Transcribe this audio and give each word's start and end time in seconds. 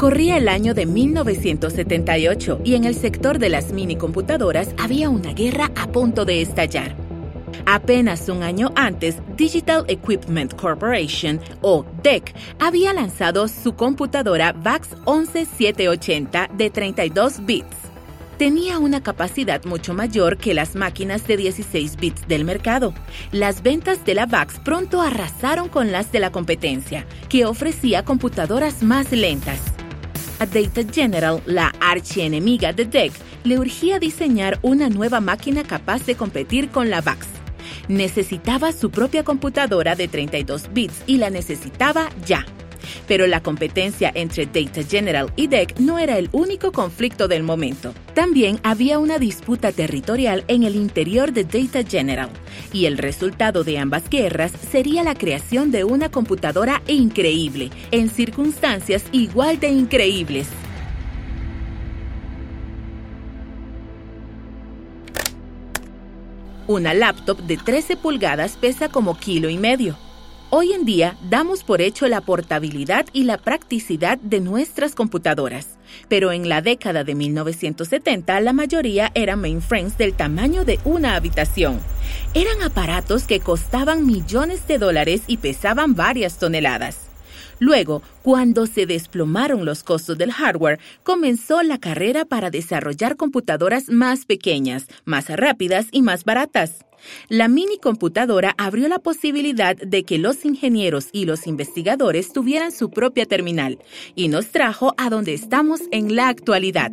Corría 0.00 0.38
el 0.38 0.48
año 0.48 0.72
de 0.72 0.86
1978 0.86 2.62
y 2.64 2.74
en 2.74 2.84
el 2.84 2.94
sector 2.94 3.38
de 3.38 3.50
las 3.50 3.70
minicomputadoras 3.74 4.70
había 4.78 5.10
una 5.10 5.34
guerra 5.34 5.70
a 5.76 5.88
punto 5.88 6.24
de 6.24 6.40
estallar. 6.40 6.96
Apenas 7.66 8.26
un 8.30 8.42
año 8.42 8.72
antes, 8.76 9.16
Digital 9.36 9.84
Equipment 9.88 10.54
Corporation, 10.54 11.38
o 11.60 11.84
DEC, 12.02 12.34
había 12.58 12.94
lanzado 12.94 13.46
su 13.46 13.74
computadora 13.74 14.54
VAX 14.54 14.88
11780 15.04 16.48
de 16.50 16.70
32 16.70 17.44
bits. 17.44 17.76
Tenía 18.38 18.78
una 18.78 19.02
capacidad 19.02 19.62
mucho 19.66 19.92
mayor 19.92 20.38
que 20.38 20.54
las 20.54 20.76
máquinas 20.76 21.26
de 21.26 21.36
16 21.36 21.96
bits 21.96 22.26
del 22.26 22.46
mercado. 22.46 22.94
Las 23.32 23.62
ventas 23.62 24.02
de 24.06 24.14
la 24.14 24.24
VAX 24.24 24.60
pronto 24.60 25.02
arrasaron 25.02 25.68
con 25.68 25.92
las 25.92 26.10
de 26.10 26.20
la 26.20 26.32
competencia, 26.32 27.04
que 27.28 27.44
ofrecía 27.44 28.02
computadoras 28.02 28.82
más 28.82 29.12
lentas. 29.12 29.60
A 30.40 30.46
Data 30.46 30.82
General, 30.90 31.40
la 31.46 31.72
archienemiga 31.80 32.72
de 32.72 32.86
DEC, 32.86 33.12
le 33.44 33.58
urgía 33.58 33.98
diseñar 33.98 34.58
una 34.62 34.88
nueva 34.88 35.20
máquina 35.20 35.62
capaz 35.62 36.04
de 36.06 36.16
competir 36.16 36.70
con 36.70 36.90
la 36.90 37.00
VAX 37.00 37.28
necesitaba 37.90 38.72
su 38.72 38.90
propia 38.90 39.24
computadora 39.24 39.94
de 39.96 40.08
32 40.08 40.72
bits 40.72 41.02
y 41.06 41.18
la 41.18 41.30
necesitaba 41.30 42.08
ya. 42.24 42.46
Pero 43.06 43.26
la 43.26 43.42
competencia 43.42 44.10
entre 44.14 44.46
Data 44.46 44.82
General 44.82 45.32
y 45.36 45.46
DEC 45.46 45.78
no 45.78 45.98
era 45.98 46.18
el 46.18 46.28
único 46.32 46.72
conflicto 46.72 47.28
del 47.28 47.42
momento. 47.42 47.94
También 48.14 48.60
había 48.62 48.98
una 48.98 49.18
disputa 49.18 49.72
territorial 49.72 50.44
en 50.48 50.62
el 50.62 50.76
interior 50.76 51.32
de 51.32 51.44
Data 51.44 51.82
General, 51.88 52.30
y 52.72 52.86
el 52.86 52.98
resultado 52.98 53.64
de 53.64 53.78
ambas 53.78 54.08
guerras 54.08 54.52
sería 54.70 55.02
la 55.02 55.14
creación 55.14 55.70
de 55.70 55.84
una 55.84 56.10
computadora 56.10 56.82
increíble, 56.86 57.70
en 57.90 58.08
circunstancias 58.08 59.04
igual 59.12 59.60
de 59.60 59.68
increíbles. 59.68 60.48
Una 66.66 66.94
laptop 66.94 67.38
de 67.42 67.56
13 67.56 67.96
pulgadas 67.96 68.56
pesa 68.56 68.88
como 68.88 69.18
kilo 69.18 69.48
y 69.48 69.58
medio. 69.58 69.98
Hoy 70.52 70.72
en 70.72 70.84
día 70.84 71.16
damos 71.30 71.62
por 71.62 71.80
hecho 71.80 72.08
la 72.08 72.22
portabilidad 72.22 73.06
y 73.12 73.22
la 73.22 73.38
practicidad 73.38 74.18
de 74.18 74.40
nuestras 74.40 74.96
computadoras, 74.96 75.78
pero 76.08 76.32
en 76.32 76.48
la 76.48 76.60
década 76.60 77.04
de 77.04 77.14
1970 77.14 78.40
la 78.40 78.52
mayoría 78.52 79.12
eran 79.14 79.40
mainframes 79.40 79.96
del 79.96 80.12
tamaño 80.12 80.64
de 80.64 80.80
una 80.84 81.14
habitación. 81.14 81.78
Eran 82.34 82.62
aparatos 82.62 83.28
que 83.28 83.38
costaban 83.38 84.04
millones 84.04 84.66
de 84.66 84.78
dólares 84.78 85.22
y 85.28 85.36
pesaban 85.36 85.94
varias 85.94 86.38
toneladas. 86.40 87.10
Luego, 87.60 88.02
cuando 88.22 88.66
se 88.66 88.86
desplomaron 88.86 89.64
los 89.64 89.84
costos 89.84 90.18
del 90.18 90.32
hardware, 90.32 90.80
comenzó 91.04 91.62
la 91.62 91.78
carrera 91.78 92.24
para 92.24 92.50
desarrollar 92.50 93.16
computadoras 93.16 93.88
más 93.88 94.24
pequeñas, 94.24 94.88
más 95.04 95.28
rápidas 95.28 95.86
y 95.92 96.02
más 96.02 96.24
baratas. 96.24 96.84
La 97.28 97.48
mini 97.48 97.78
computadora 97.78 98.54
abrió 98.58 98.88
la 98.88 98.98
posibilidad 98.98 99.76
de 99.76 100.04
que 100.04 100.18
los 100.18 100.44
ingenieros 100.44 101.08
y 101.12 101.24
los 101.24 101.46
investigadores 101.46 102.32
tuvieran 102.32 102.72
su 102.72 102.90
propia 102.90 103.26
terminal 103.26 103.78
y 104.14 104.28
nos 104.28 104.48
trajo 104.48 104.94
a 104.96 105.10
donde 105.10 105.34
estamos 105.34 105.80
en 105.90 106.16
la 106.16 106.28
actualidad. 106.28 106.90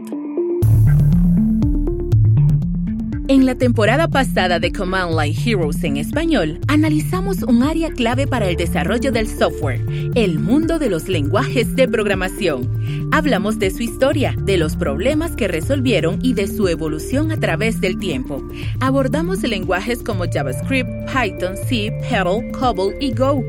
En 3.30 3.46
la 3.46 3.56
temporada 3.56 4.08
pasada 4.08 4.58
de 4.58 4.72
Command 4.72 5.20
Line 5.20 5.36
Heroes 5.46 5.84
en 5.84 5.98
español, 5.98 6.62
analizamos 6.70 7.44
un 7.44 7.62
área 7.62 7.92
clave 7.92 8.26
para 8.26 8.48
el 8.48 8.56
desarrollo 8.56 9.12
del 9.12 9.28
software, 9.28 9.86
el 10.16 10.40
mundo 10.40 10.80
de 10.80 10.90
los 10.90 11.10
lenguajes 11.10 11.76
de 11.76 11.90
programación. 11.90 13.10
Hablamos 13.12 13.60
de 13.60 13.72
su 13.72 13.84
historia, 13.84 14.34
de 14.44 14.56
los 14.56 14.78
problemas 14.78 15.36
que 15.36 15.50
resolvieron 15.50 16.20
y 16.24 16.36
de 16.36 16.48
su 16.48 16.70
evolución 16.70 17.34
a 17.34 17.38
través 17.38 17.82
del 17.82 18.00
tiempo. 18.00 18.42
Abordamos 18.80 19.44
lenguajes 19.44 20.04
como 20.04 20.24
JavaScript, 20.32 20.90
Python, 21.12 21.58
C, 21.68 21.92
Perl, 22.10 22.50
Cobol 22.58 22.96
y 23.02 23.14
Go. 23.14 23.44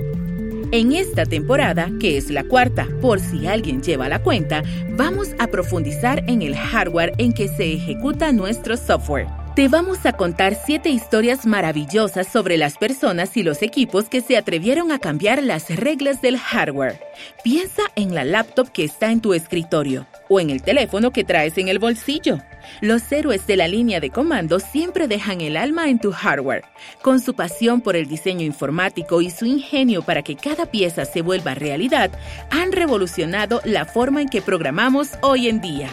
En 0.72 0.90
esta 0.90 1.24
temporada, 1.24 1.88
que 2.00 2.16
es 2.16 2.30
la 2.30 2.42
cuarta, 2.42 2.88
por 3.00 3.20
si 3.20 3.46
alguien 3.46 3.80
lleva 3.80 4.08
la 4.08 4.24
cuenta, 4.24 4.64
vamos 4.96 5.28
a 5.38 5.46
profundizar 5.46 6.24
en 6.26 6.42
el 6.42 6.56
hardware 6.56 7.12
en 7.18 7.32
que 7.32 7.46
se 7.46 7.74
ejecuta 7.74 8.32
nuestro 8.32 8.76
software. 8.76 9.37
Te 9.58 9.66
vamos 9.66 10.06
a 10.06 10.12
contar 10.12 10.54
siete 10.54 10.88
historias 10.88 11.44
maravillosas 11.44 12.28
sobre 12.28 12.56
las 12.56 12.78
personas 12.78 13.36
y 13.36 13.42
los 13.42 13.60
equipos 13.60 14.08
que 14.08 14.20
se 14.20 14.36
atrevieron 14.36 14.92
a 14.92 15.00
cambiar 15.00 15.42
las 15.42 15.68
reglas 15.74 16.22
del 16.22 16.38
hardware. 16.38 17.00
Piensa 17.42 17.82
en 17.96 18.14
la 18.14 18.22
laptop 18.22 18.70
que 18.70 18.84
está 18.84 19.10
en 19.10 19.20
tu 19.20 19.34
escritorio 19.34 20.06
o 20.28 20.38
en 20.38 20.50
el 20.50 20.62
teléfono 20.62 21.10
que 21.10 21.24
traes 21.24 21.58
en 21.58 21.66
el 21.66 21.80
bolsillo. 21.80 22.38
Los 22.80 23.10
héroes 23.10 23.48
de 23.48 23.56
la 23.56 23.66
línea 23.66 23.98
de 23.98 24.10
comando 24.10 24.60
siempre 24.60 25.08
dejan 25.08 25.40
el 25.40 25.56
alma 25.56 25.88
en 25.88 25.98
tu 25.98 26.12
hardware. 26.12 26.62
Con 27.02 27.18
su 27.18 27.34
pasión 27.34 27.80
por 27.80 27.96
el 27.96 28.06
diseño 28.06 28.46
informático 28.46 29.22
y 29.22 29.30
su 29.30 29.44
ingenio 29.44 30.02
para 30.02 30.22
que 30.22 30.36
cada 30.36 30.66
pieza 30.66 31.04
se 31.04 31.20
vuelva 31.20 31.56
realidad, 31.56 32.12
han 32.50 32.70
revolucionado 32.70 33.60
la 33.64 33.86
forma 33.86 34.22
en 34.22 34.28
que 34.28 34.40
programamos 34.40 35.18
hoy 35.20 35.48
en 35.48 35.60
día. 35.60 35.90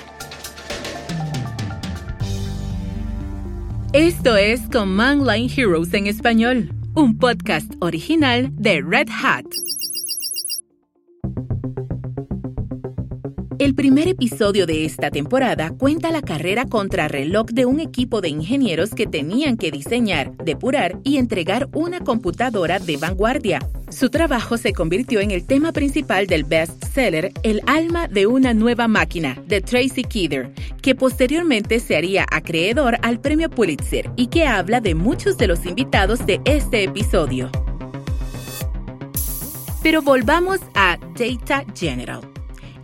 Esto 3.97 4.35
es 4.35 4.59
Command 4.73 5.25
Line 5.25 5.49
Heroes 5.55 5.93
en 5.93 6.07
español, 6.07 6.69
un 6.95 7.17
podcast 7.17 7.71
original 7.79 8.49
de 8.51 8.81
Red 8.85 9.07
Hat. 9.23 9.45
El 13.65 13.73
primer 13.73 14.07
episodio 14.07 14.67
de 14.67 14.85
esta 14.85 15.09
temporada 15.09 15.71
cuenta 15.75 16.11
la 16.11 16.21
carrera 16.21 16.65
contrarreloj 16.65 17.47
de 17.47 17.65
un 17.65 17.79
equipo 17.79 18.21
de 18.21 18.29
ingenieros 18.29 18.91
que 18.91 19.07
tenían 19.07 19.57
que 19.57 19.71
diseñar, 19.71 20.37
depurar 20.37 20.99
y 21.03 21.17
entregar 21.17 21.67
una 21.73 21.99
computadora 22.01 22.77
de 22.77 22.97
vanguardia. 22.97 23.67
Su 23.89 24.11
trabajo 24.11 24.57
se 24.57 24.71
convirtió 24.71 25.19
en 25.19 25.31
el 25.31 25.47
tema 25.47 25.71
principal 25.71 26.27
del 26.27 26.43
bestseller 26.43 27.31
El 27.41 27.63
alma 27.65 28.07
de 28.07 28.27
una 28.27 28.53
nueva 28.53 28.87
máquina 28.87 29.35
de 29.47 29.61
Tracy 29.61 30.03
Kidder, 30.03 30.53
que 30.83 30.93
posteriormente 30.93 31.79
se 31.79 31.95
haría 31.95 32.27
acreedor 32.29 32.99
al 33.01 33.19
premio 33.19 33.49
Pulitzer 33.49 34.11
y 34.15 34.27
que 34.27 34.45
habla 34.45 34.79
de 34.79 34.93
muchos 34.93 35.39
de 35.39 35.47
los 35.47 35.65
invitados 35.65 36.23
de 36.27 36.39
este 36.45 36.83
episodio. 36.83 37.49
Pero 39.81 40.03
volvamos 40.03 40.59
a 40.75 40.99
Data 41.17 41.65
General 41.73 42.34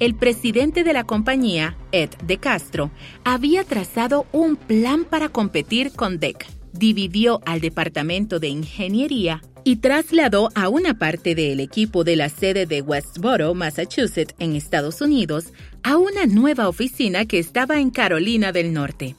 el 0.02 0.16
presidente 0.16 0.84
de 0.84 0.94
la 0.94 1.04
compañía, 1.04 1.78
Ed 1.92 2.10
De 2.26 2.40
Castro, 2.40 2.90
había 3.24 3.64
trazado 3.64 4.26
un 4.32 4.56
plan 4.56 5.06
para 5.06 5.30
competir 5.30 5.92
con 5.92 6.20
DEC. 6.20 6.48
Dividió 6.74 7.40
al 7.46 7.62
departamento 7.62 8.40
de 8.40 8.48
ingeniería 8.48 9.44
y 9.64 9.76
trasladó 9.76 10.50
a 10.56 10.70
una 10.70 10.96
parte 10.96 11.36
del 11.36 11.60
equipo 11.60 12.04
de 12.04 12.16
la 12.16 12.30
sede 12.30 12.66
de 12.66 12.82
Westboro, 12.82 13.54
Massachusetts, 13.54 14.34
en 14.40 14.56
Estados 14.56 15.02
Unidos, 15.02 15.54
a 15.84 15.98
una 15.98 16.26
nueva 16.26 16.68
oficina 16.68 17.26
que 17.26 17.38
estaba 17.38 17.80
en 17.80 17.92
Carolina 17.92 18.52
del 18.52 18.74
Norte. 18.74 19.16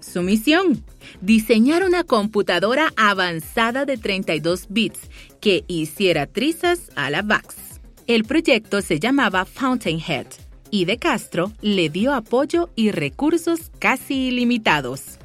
Su 0.00 0.22
misión, 0.22 0.84
diseñar 1.20 1.84
una 1.84 2.02
computadora 2.02 2.92
avanzada 2.96 3.84
de 3.84 3.98
32 3.98 4.66
bits 4.68 4.98
que 5.40 5.62
hiciera 5.68 6.26
trizas 6.26 6.90
a 6.96 7.08
la 7.10 7.22
VAX. 7.22 7.73
El 8.06 8.24
proyecto 8.24 8.82
se 8.82 9.00
llamaba 9.00 9.46
Fountainhead 9.46 10.26
y 10.70 10.84
De 10.84 10.98
Castro 10.98 11.52
le 11.62 11.88
dio 11.88 12.12
apoyo 12.12 12.68
y 12.76 12.90
recursos 12.90 13.70
casi 13.78 14.26
ilimitados. 14.26 15.18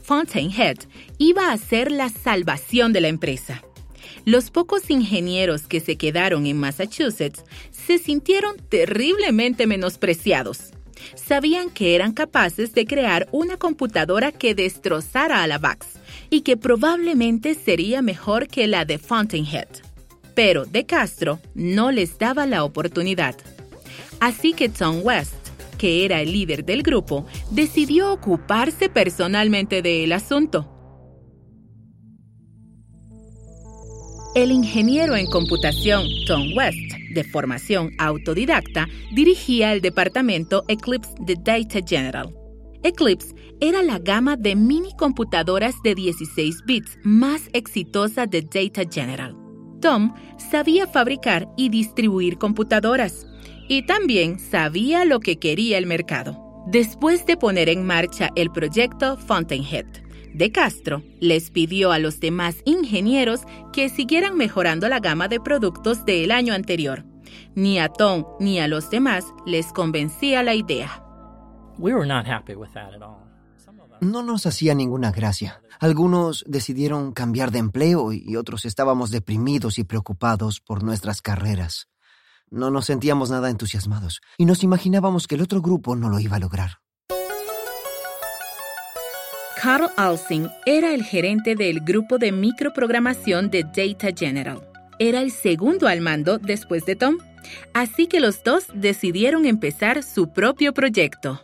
Fountainhead 0.00 0.76
iba 1.18 1.50
a 1.50 1.58
ser 1.58 1.90
la 1.90 2.10
salvación 2.10 2.92
de 2.92 3.00
la 3.00 3.08
empresa. 3.08 3.64
Los 4.24 4.52
pocos 4.52 4.90
ingenieros 4.90 5.66
que 5.66 5.80
se 5.80 5.96
quedaron 5.96 6.46
en 6.46 6.56
Massachusetts 6.56 7.42
se 7.72 7.98
sintieron 7.98 8.58
terriblemente 8.68 9.66
menospreciados. 9.66 10.70
Sabían 11.16 11.68
que 11.68 11.96
eran 11.96 12.12
capaces 12.12 12.74
de 12.74 12.86
crear 12.86 13.28
una 13.32 13.56
computadora 13.56 14.30
que 14.30 14.54
destrozara 14.54 15.42
a 15.42 15.48
la 15.48 15.58
VAX 15.58 15.88
y 16.30 16.42
que 16.42 16.56
probablemente 16.56 17.56
sería 17.56 18.02
mejor 18.02 18.46
que 18.46 18.68
la 18.68 18.84
de 18.84 18.98
Fountainhead 18.98 19.93
pero 20.34 20.64
De 20.64 20.86
Castro 20.86 21.40
no 21.54 21.90
les 21.90 22.18
daba 22.18 22.46
la 22.46 22.64
oportunidad. 22.64 23.36
Así 24.20 24.52
que 24.52 24.68
Tom 24.68 25.00
West, 25.02 25.34
que 25.78 26.04
era 26.04 26.20
el 26.20 26.32
líder 26.32 26.64
del 26.64 26.82
grupo, 26.82 27.26
decidió 27.50 28.12
ocuparse 28.12 28.88
personalmente 28.88 29.82
del 29.82 30.12
asunto. 30.12 30.70
El 34.34 34.50
ingeniero 34.50 35.14
en 35.14 35.26
computación 35.26 36.02
Tom 36.26 36.42
West, 36.56 36.92
de 37.14 37.22
formación 37.22 37.92
autodidacta, 37.98 38.88
dirigía 39.12 39.72
el 39.72 39.80
departamento 39.80 40.64
Eclipse 40.66 41.14
de 41.20 41.36
Data 41.36 41.78
General. 41.86 42.34
Eclipse 42.82 43.32
era 43.60 43.82
la 43.82 44.00
gama 44.00 44.36
de 44.36 44.56
mini 44.56 44.92
computadoras 44.96 45.76
de 45.84 45.94
16 45.94 46.64
bits 46.66 46.98
más 47.04 47.48
exitosa 47.52 48.26
de 48.26 48.42
Data 48.42 48.82
General. 48.90 49.43
Tom 49.84 50.14
sabía 50.38 50.86
fabricar 50.86 51.46
y 51.58 51.68
distribuir 51.68 52.38
computadoras 52.38 53.26
y 53.68 53.84
también 53.84 54.38
sabía 54.38 55.04
lo 55.04 55.20
que 55.20 55.38
quería 55.38 55.76
el 55.76 55.84
mercado. 55.84 56.64
Después 56.66 57.26
de 57.26 57.36
poner 57.36 57.68
en 57.68 57.84
marcha 57.84 58.30
el 58.34 58.50
proyecto 58.50 59.18
Fountainhead, 59.18 59.84
De 60.32 60.50
Castro 60.50 61.02
les 61.20 61.50
pidió 61.50 61.92
a 61.92 61.98
los 61.98 62.18
demás 62.18 62.62
ingenieros 62.64 63.42
que 63.74 63.90
siguieran 63.90 64.38
mejorando 64.38 64.88
la 64.88 65.00
gama 65.00 65.28
de 65.28 65.38
productos 65.38 66.06
del 66.06 66.30
año 66.30 66.54
anterior. 66.54 67.04
Ni 67.54 67.78
a 67.78 67.90
Tom 67.90 68.24
ni 68.40 68.60
a 68.60 68.68
los 68.68 68.88
demás 68.88 69.26
les 69.44 69.70
convencía 69.70 70.42
la 70.42 70.54
idea. 70.54 71.04
No 74.04 74.22
nos 74.22 74.44
hacía 74.44 74.74
ninguna 74.74 75.12
gracia. 75.12 75.62
Algunos 75.80 76.44
decidieron 76.46 77.12
cambiar 77.12 77.50
de 77.50 77.58
empleo 77.58 78.12
y 78.12 78.36
otros 78.36 78.66
estábamos 78.66 79.10
deprimidos 79.10 79.78
y 79.78 79.84
preocupados 79.84 80.60
por 80.60 80.82
nuestras 80.82 81.22
carreras. 81.22 81.88
No 82.50 82.70
nos 82.70 82.84
sentíamos 82.84 83.30
nada 83.30 83.48
entusiasmados 83.48 84.20
y 84.36 84.44
nos 84.44 84.62
imaginábamos 84.62 85.26
que 85.26 85.36
el 85.36 85.40
otro 85.40 85.62
grupo 85.62 85.96
no 85.96 86.10
lo 86.10 86.20
iba 86.20 86.36
a 86.36 86.38
lograr. 86.38 86.80
Carl 89.62 89.90
Alsing 89.96 90.50
era 90.66 90.92
el 90.92 91.02
gerente 91.02 91.54
del 91.54 91.80
grupo 91.80 92.18
de 92.18 92.30
microprogramación 92.30 93.48
de 93.48 93.62
Data 93.62 94.08
General. 94.14 94.60
Era 94.98 95.22
el 95.22 95.30
segundo 95.30 95.88
al 95.88 96.02
mando 96.02 96.36
después 96.36 96.84
de 96.84 96.94
Tom, 96.94 97.16
así 97.72 98.06
que 98.06 98.20
los 98.20 98.44
dos 98.44 98.66
decidieron 98.74 99.46
empezar 99.46 100.02
su 100.02 100.30
propio 100.30 100.74
proyecto. 100.74 101.40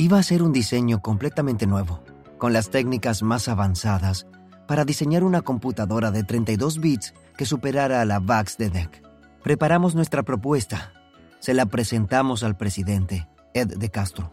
Iba 0.00 0.20
a 0.20 0.22
ser 0.22 0.44
un 0.44 0.52
diseño 0.52 1.02
completamente 1.02 1.66
nuevo, 1.66 2.04
con 2.38 2.52
las 2.52 2.70
técnicas 2.70 3.24
más 3.24 3.48
avanzadas, 3.48 4.28
para 4.68 4.84
diseñar 4.84 5.24
una 5.24 5.42
computadora 5.42 6.12
de 6.12 6.22
32 6.22 6.78
bits 6.78 7.14
que 7.36 7.44
superara 7.44 8.00
a 8.00 8.04
la 8.04 8.20
VAX 8.20 8.56
de 8.58 8.70
DEC. 8.70 9.02
Preparamos 9.42 9.96
nuestra 9.96 10.22
propuesta. 10.22 10.92
Se 11.40 11.52
la 11.52 11.66
presentamos 11.66 12.44
al 12.44 12.56
presidente, 12.56 13.26
Ed 13.54 13.76
de 13.76 13.90
Castro, 13.90 14.30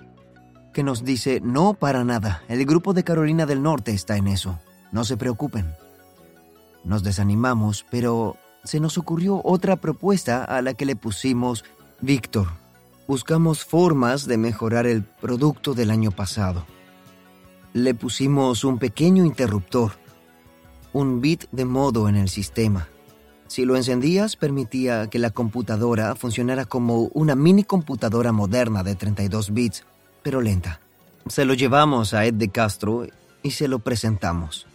que 0.72 0.84
nos 0.84 1.04
dice, 1.04 1.42
no 1.44 1.74
para 1.74 2.04
nada, 2.04 2.44
el 2.48 2.64
grupo 2.68 2.94
de 2.94 3.04
Carolina 3.04 3.48
del 3.48 3.64
Norte 3.64 3.92
está 3.92 4.18
en 4.18 4.28
eso, 4.28 4.60
no 4.92 5.04
se 5.04 5.18
preocupen. 5.18 5.74
Nos 6.84 7.02
desanimamos, 7.02 7.88
pero 7.90 8.38
se 8.64 8.80
nos 8.80 9.00
ocurrió 9.00 9.42
otra 9.44 9.78
propuesta 9.78 10.44
a 10.44 10.62
la 10.62 10.76
que 10.76 10.86
le 10.86 10.96
pusimos 10.96 11.66
Víctor. 12.02 12.50
Buscamos 13.08 13.64
formas 13.64 14.26
de 14.28 14.38
mejorar 14.38 14.88
el 14.88 15.04
producto 15.04 15.74
del 15.74 15.92
año 15.92 16.12
pasado. 16.12 16.66
Le 17.74 17.94
pusimos 17.94 18.64
un 18.64 18.80
pequeño 18.80 19.26
interruptor, 19.26 19.92
un 20.94 21.22
bit 21.22 21.46
de 21.52 21.66
modo 21.66 22.10
en 22.10 22.16
el 22.16 22.30
sistema 22.30 22.88
si 23.48 23.64
lo 23.64 23.76
encendías, 23.76 24.36
permitía 24.36 25.08
que 25.08 25.20
la 25.20 25.30
computadora 25.30 26.16
funcionara 26.16 26.66
como 26.66 27.04
una 27.14 27.36
mini 27.36 27.64
computadora 27.64 28.32
moderna 28.32 28.84
de 28.84 28.96
32 28.96 29.54
bits, 29.54 29.86
pero 30.24 30.42
lenta. 30.42 30.80
Se 31.28 31.46
lo 31.46 31.54
llevamos 31.54 32.14
a 32.14 32.26
Ed 32.26 32.34
de 32.34 32.50
Castro 32.50 33.08
y 33.44 33.52
se 33.52 33.68
lo 33.68 33.80
presentamos. 33.80 34.66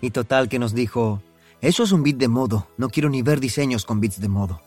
Y 0.00 0.10
total 0.10 0.48
que 0.48 0.58
nos 0.58 0.72
dijo, 0.72 1.20
eso 1.60 1.82
es 1.82 1.92
un 1.92 2.02
bit 2.02 2.16
de 2.16 2.28
modo, 2.28 2.68
no 2.78 2.88
quiero 2.88 3.10
ni 3.10 3.22
ver 3.22 3.40
diseños 3.40 3.84
con 3.84 4.00
bits 4.00 4.20
de 4.20 4.28
modo. 4.28 4.60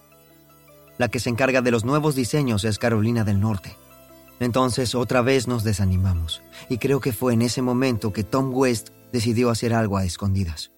La 0.98 1.10
que 1.10 1.20
se 1.20 1.30
encarga 1.30 1.62
de 1.62 1.72
los 1.72 1.84
nuevos 1.84 2.16
diseños 2.16 2.64
es 2.64 2.80
Carolina 2.80 3.24
del 3.24 3.40
Norte. 3.40 3.76
Entonces 4.40 4.96
otra 4.96 5.22
vez 5.22 5.48
nos 5.48 5.64
desanimamos, 5.64 6.42
y 6.70 6.78
creo 6.78 7.00
que 7.00 7.14
fue 7.14 7.34
en 7.34 7.42
ese 7.42 7.62
momento 7.62 8.14
que 8.14 8.24
Tom 8.24 8.52
West 8.54 8.90
decidió 9.12 9.50
hacer 9.50 9.74
algo 9.74 9.98
a 9.98 10.06
escondidas. 10.06 10.72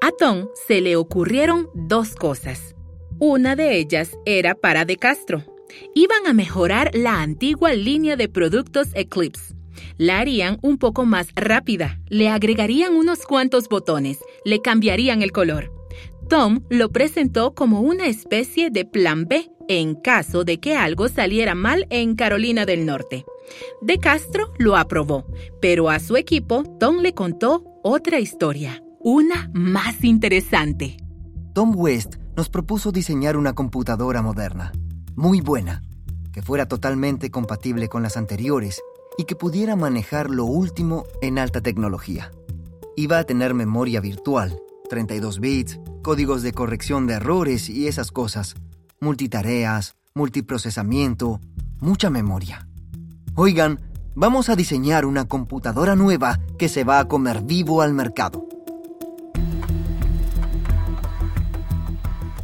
A 0.00 0.10
Tom 0.18 0.48
se 0.66 0.80
le 0.80 0.96
ocurrieron 0.96 1.68
dos 1.74 2.14
cosas. 2.14 2.74
Una 3.18 3.56
de 3.56 3.78
ellas 3.78 4.10
era 4.26 4.54
para 4.54 4.84
De 4.84 4.96
Castro. 4.96 5.42
Iban 5.94 6.26
a 6.26 6.34
mejorar 6.34 6.90
la 6.94 7.22
antigua 7.22 7.72
línea 7.72 8.14
de 8.16 8.28
productos 8.28 8.88
Eclipse. 8.94 9.53
La 9.98 10.18
harían 10.18 10.58
un 10.62 10.78
poco 10.78 11.04
más 11.04 11.28
rápida, 11.34 12.00
le 12.08 12.28
agregarían 12.28 12.94
unos 12.94 13.26
cuantos 13.26 13.68
botones, 13.68 14.18
le 14.44 14.60
cambiarían 14.60 15.22
el 15.22 15.32
color. 15.32 15.72
Tom 16.28 16.60
lo 16.70 16.90
presentó 16.90 17.54
como 17.54 17.80
una 17.80 18.06
especie 18.06 18.70
de 18.70 18.84
plan 18.84 19.26
B 19.26 19.50
en 19.68 19.94
caso 19.94 20.44
de 20.44 20.58
que 20.58 20.76
algo 20.76 21.08
saliera 21.08 21.54
mal 21.54 21.86
en 21.90 22.16
Carolina 22.16 22.66
del 22.66 22.86
Norte. 22.86 23.24
De 23.80 23.98
Castro 23.98 24.52
lo 24.58 24.76
aprobó, 24.76 25.26
pero 25.60 25.90
a 25.90 25.98
su 25.98 26.16
equipo 26.16 26.64
Tom 26.78 26.98
le 26.98 27.14
contó 27.14 27.64
otra 27.82 28.20
historia 28.20 28.82
una 29.00 29.50
más 29.52 30.02
interesante. 30.02 30.96
Tom 31.52 31.74
West 31.76 32.16
nos 32.36 32.48
propuso 32.48 32.90
diseñar 32.90 33.36
una 33.36 33.52
computadora 33.52 34.22
moderna, 34.22 34.72
muy 35.14 35.42
buena, 35.42 35.82
que 36.32 36.42
fuera 36.42 36.66
totalmente 36.66 37.30
compatible 37.30 37.88
con 37.88 38.02
las 38.02 38.16
anteriores 38.16 38.80
y 39.16 39.24
que 39.24 39.36
pudiera 39.36 39.76
manejar 39.76 40.30
lo 40.30 40.44
último 40.44 41.04
en 41.22 41.38
alta 41.38 41.60
tecnología. 41.60 42.32
Iba 42.96 43.18
a 43.18 43.24
tener 43.24 43.54
memoria 43.54 44.00
virtual, 44.00 44.60
32 44.88 45.40
bits, 45.40 45.80
códigos 46.02 46.42
de 46.42 46.52
corrección 46.52 47.06
de 47.06 47.14
errores 47.14 47.68
y 47.68 47.88
esas 47.88 48.10
cosas, 48.10 48.54
multitareas, 49.00 49.96
multiprocesamiento, 50.14 51.40
mucha 51.80 52.10
memoria. 52.10 52.68
Oigan, 53.34 53.80
vamos 54.14 54.48
a 54.48 54.56
diseñar 54.56 55.06
una 55.06 55.26
computadora 55.26 55.96
nueva 55.96 56.38
que 56.58 56.68
se 56.68 56.84
va 56.84 57.00
a 57.00 57.08
comer 57.08 57.42
vivo 57.42 57.82
al 57.82 57.94
mercado. 57.94 58.46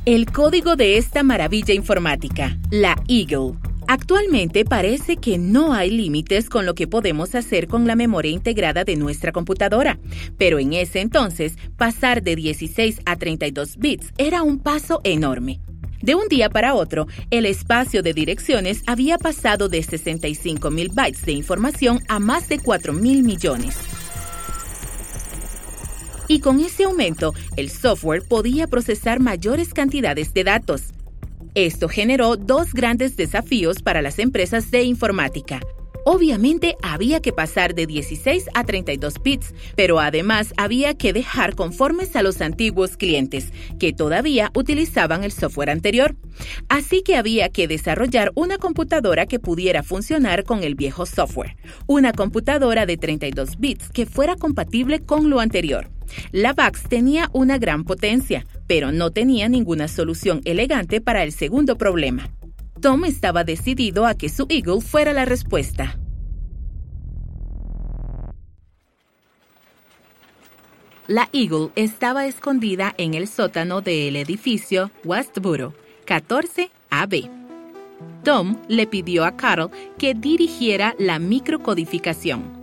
El 0.06 0.32
código 0.32 0.76
de 0.76 0.98
esta 0.98 1.22
maravilla 1.22 1.74
informática, 1.74 2.58
la 2.70 2.96
Eagle. 3.06 3.69
Actualmente 3.92 4.64
parece 4.64 5.16
que 5.16 5.36
no 5.36 5.74
hay 5.74 5.90
límites 5.90 6.48
con 6.48 6.64
lo 6.64 6.76
que 6.76 6.86
podemos 6.86 7.34
hacer 7.34 7.66
con 7.66 7.88
la 7.88 7.96
memoria 7.96 8.30
integrada 8.30 8.84
de 8.84 8.94
nuestra 8.94 9.32
computadora, 9.32 9.98
pero 10.38 10.60
en 10.60 10.74
ese 10.74 11.00
entonces 11.00 11.56
pasar 11.76 12.22
de 12.22 12.36
16 12.36 13.00
a 13.04 13.16
32 13.16 13.78
bits 13.78 14.12
era 14.16 14.44
un 14.44 14.60
paso 14.60 15.00
enorme. 15.02 15.58
De 16.02 16.14
un 16.14 16.28
día 16.28 16.50
para 16.50 16.74
otro, 16.74 17.08
el 17.32 17.46
espacio 17.46 18.04
de 18.04 18.14
direcciones 18.14 18.84
había 18.86 19.18
pasado 19.18 19.68
de 19.68 19.82
65 19.82 20.70
mil 20.70 20.90
bytes 20.90 21.24
de 21.24 21.32
información 21.32 21.98
a 22.06 22.20
más 22.20 22.48
de 22.48 22.60
4 22.60 22.92
mil 22.92 23.24
millones 23.24 23.76
y 26.28 26.38
con 26.38 26.60
ese 26.60 26.84
aumento 26.84 27.34
el 27.56 27.70
software 27.70 28.22
podía 28.22 28.68
procesar 28.68 29.18
mayores 29.18 29.74
cantidades 29.74 30.32
de 30.32 30.44
datos. 30.44 30.92
Esto 31.54 31.88
generó 31.88 32.36
dos 32.36 32.72
grandes 32.72 33.16
desafíos 33.16 33.82
para 33.82 34.02
las 34.02 34.18
empresas 34.18 34.70
de 34.70 34.84
informática. 34.84 35.60
Obviamente 36.04 36.76
había 36.82 37.20
que 37.20 37.32
pasar 37.32 37.74
de 37.74 37.86
16 37.86 38.46
a 38.54 38.64
32 38.64 39.22
bits, 39.22 39.52
pero 39.76 40.00
además 40.00 40.54
había 40.56 40.94
que 40.94 41.12
dejar 41.12 41.54
conformes 41.54 42.16
a 42.16 42.22
los 42.22 42.40
antiguos 42.40 42.96
clientes, 42.96 43.52
que 43.78 43.92
todavía 43.92 44.50
utilizaban 44.54 45.24
el 45.24 45.32
software 45.32 45.70
anterior. 45.70 46.16
Así 46.68 47.02
que 47.02 47.16
había 47.16 47.50
que 47.50 47.68
desarrollar 47.68 48.32
una 48.34 48.56
computadora 48.56 49.26
que 49.26 49.40
pudiera 49.40 49.82
funcionar 49.82 50.44
con 50.44 50.62
el 50.62 50.74
viejo 50.74 51.04
software, 51.04 51.56
una 51.86 52.12
computadora 52.12 52.86
de 52.86 52.96
32 52.96 53.58
bits 53.58 53.90
que 53.90 54.06
fuera 54.06 54.36
compatible 54.36 55.00
con 55.00 55.28
lo 55.28 55.40
anterior. 55.40 55.90
La 56.32 56.54
VAX 56.54 56.84
tenía 56.88 57.28
una 57.32 57.58
gran 57.58 57.84
potencia, 57.84 58.46
pero 58.70 58.92
no 58.92 59.10
tenía 59.10 59.48
ninguna 59.48 59.88
solución 59.88 60.42
elegante 60.44 61.00
para 61.00 61.24
el 61.24 61.32
segundo 61.32 61.76
problema. 61.76 62.30
Tom 62.80 63.04
estaba 63.04 63.42
decidido 63.42 64.06
a 64.06 64.14
que 64.14 64.28
su 64.28 64.46
Eagle 64.48 64.80
fuera 64.80 65.12
la 65.12 65.24
respuesta. 65.24 65.98
La 71.08 71.28
Eagle 71.32 71.70
estaba 71.74 72.26
escondida 72.26 72.94
en 72.96 73.14
el 73.14 73.26
sótano 73.26 73.80
del 73.80 74.14
edificio 74.14 74.92
Westboro 75.04 75.74
14AB. 76.06 77.28
Tom 78.22 78.56
le 78.68 78.86
pidió 78.86 79.24
a 79.24 79.36
Carol 79.36 79.72
que 79.98 80.14
dirigiera 80.14 80.94
la 80.96 81.18
microcodificación. 81.18 82.59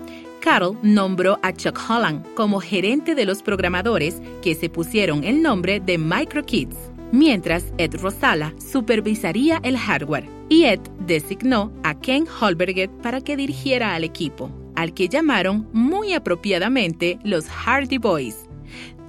Carol 0.48 0.78
nombró 0.82 1.40
a 1.44 1.52
Chuck 1.52 1.78
Holland 1.90 2.26
como 2.34 2.62
gerente 2.62 3.16
de 3.16 3.26
los 3.26 3.44
programadores 3.44 4.22
que 4.42 4.56
se 4.56 4.70
pusieron 4.70 5.26
el 5.26 5.42
nombre 5.42 5.82
de 5.82 5.98
MicroKids 5.98 6.78
mientras 7.12 7.74
Ed 7.78 7.96
Rosala 8.00 8.54
supervisaría 8.58 9.60
el 9.64 9.78
hardware 9.78 10.30
y 10.48 10.64
Ed 10.64 10.80
designó 11.02 11.74
a 11.84 12.00
Ken 12.00 12.26
Holberget 12.40 12.90
para 13.02 13.20
que 13.20 13.36
dirigiera 13.36 13.94
al 13.94 14.06
equipo, 14.06 14.50
al 14.78 14.94
que 14.94 15.10
llamaron 15.10 15.68
muy 15.74 16.14
apropiadamente 16.14 17.20
los 17.26 17.50
Hardy 17.50 17.98
Boys. 17.98 18.48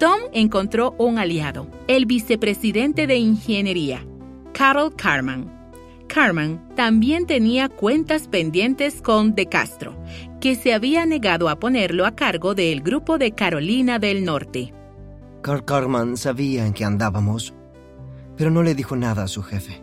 Tom 0.00 0.18
encontró 0.32 0.96
un 0.98 1.18
aliado, 1.18 1.70
el 1.86 2.06
vicepresidente 2.06 3.06
de 3.06 3.16
ingeniería, 3.16 4.04
Carol 4.54 4.92
Carman. 4.96 5.56
Carman 6.08 6.74
también 6.74 7.26
tenía 7.26 7.68
cuentas 7.68 8.28
pendientes 8.28 9.02
con 9.02 9.34
De 9.34 9.46
Castro, 9.46 9.94
que 10.40 10.54
se 10.54 10.72
había 10.72 11.04
negado 11.06 11.48
a 11.48 11.58
ponerlo 11.58 12.06
a 12.06 12.12
cargo 12.12 12.54
del 12.54 12.80
grupo 12.80 13.18
de 13.18 13.32
Carolina 13.32 13.98
del 13.98 14.24
Norte. 14.24 14.72
Carl 15.42 15.64
Carman 15.64 16.16
sabía 16.16 16.66
en 16.66 16.72
qué 16.72 16.84
andábamos, 16.84 17.54
pero 18.36 18.50
no 18.50 18.62
le 18.62 18.74
dijo 18.74 18.96
nada 18.96 19.24
a 19.24 19.28
su 19.28 19.42
jefe. 19.42 19.82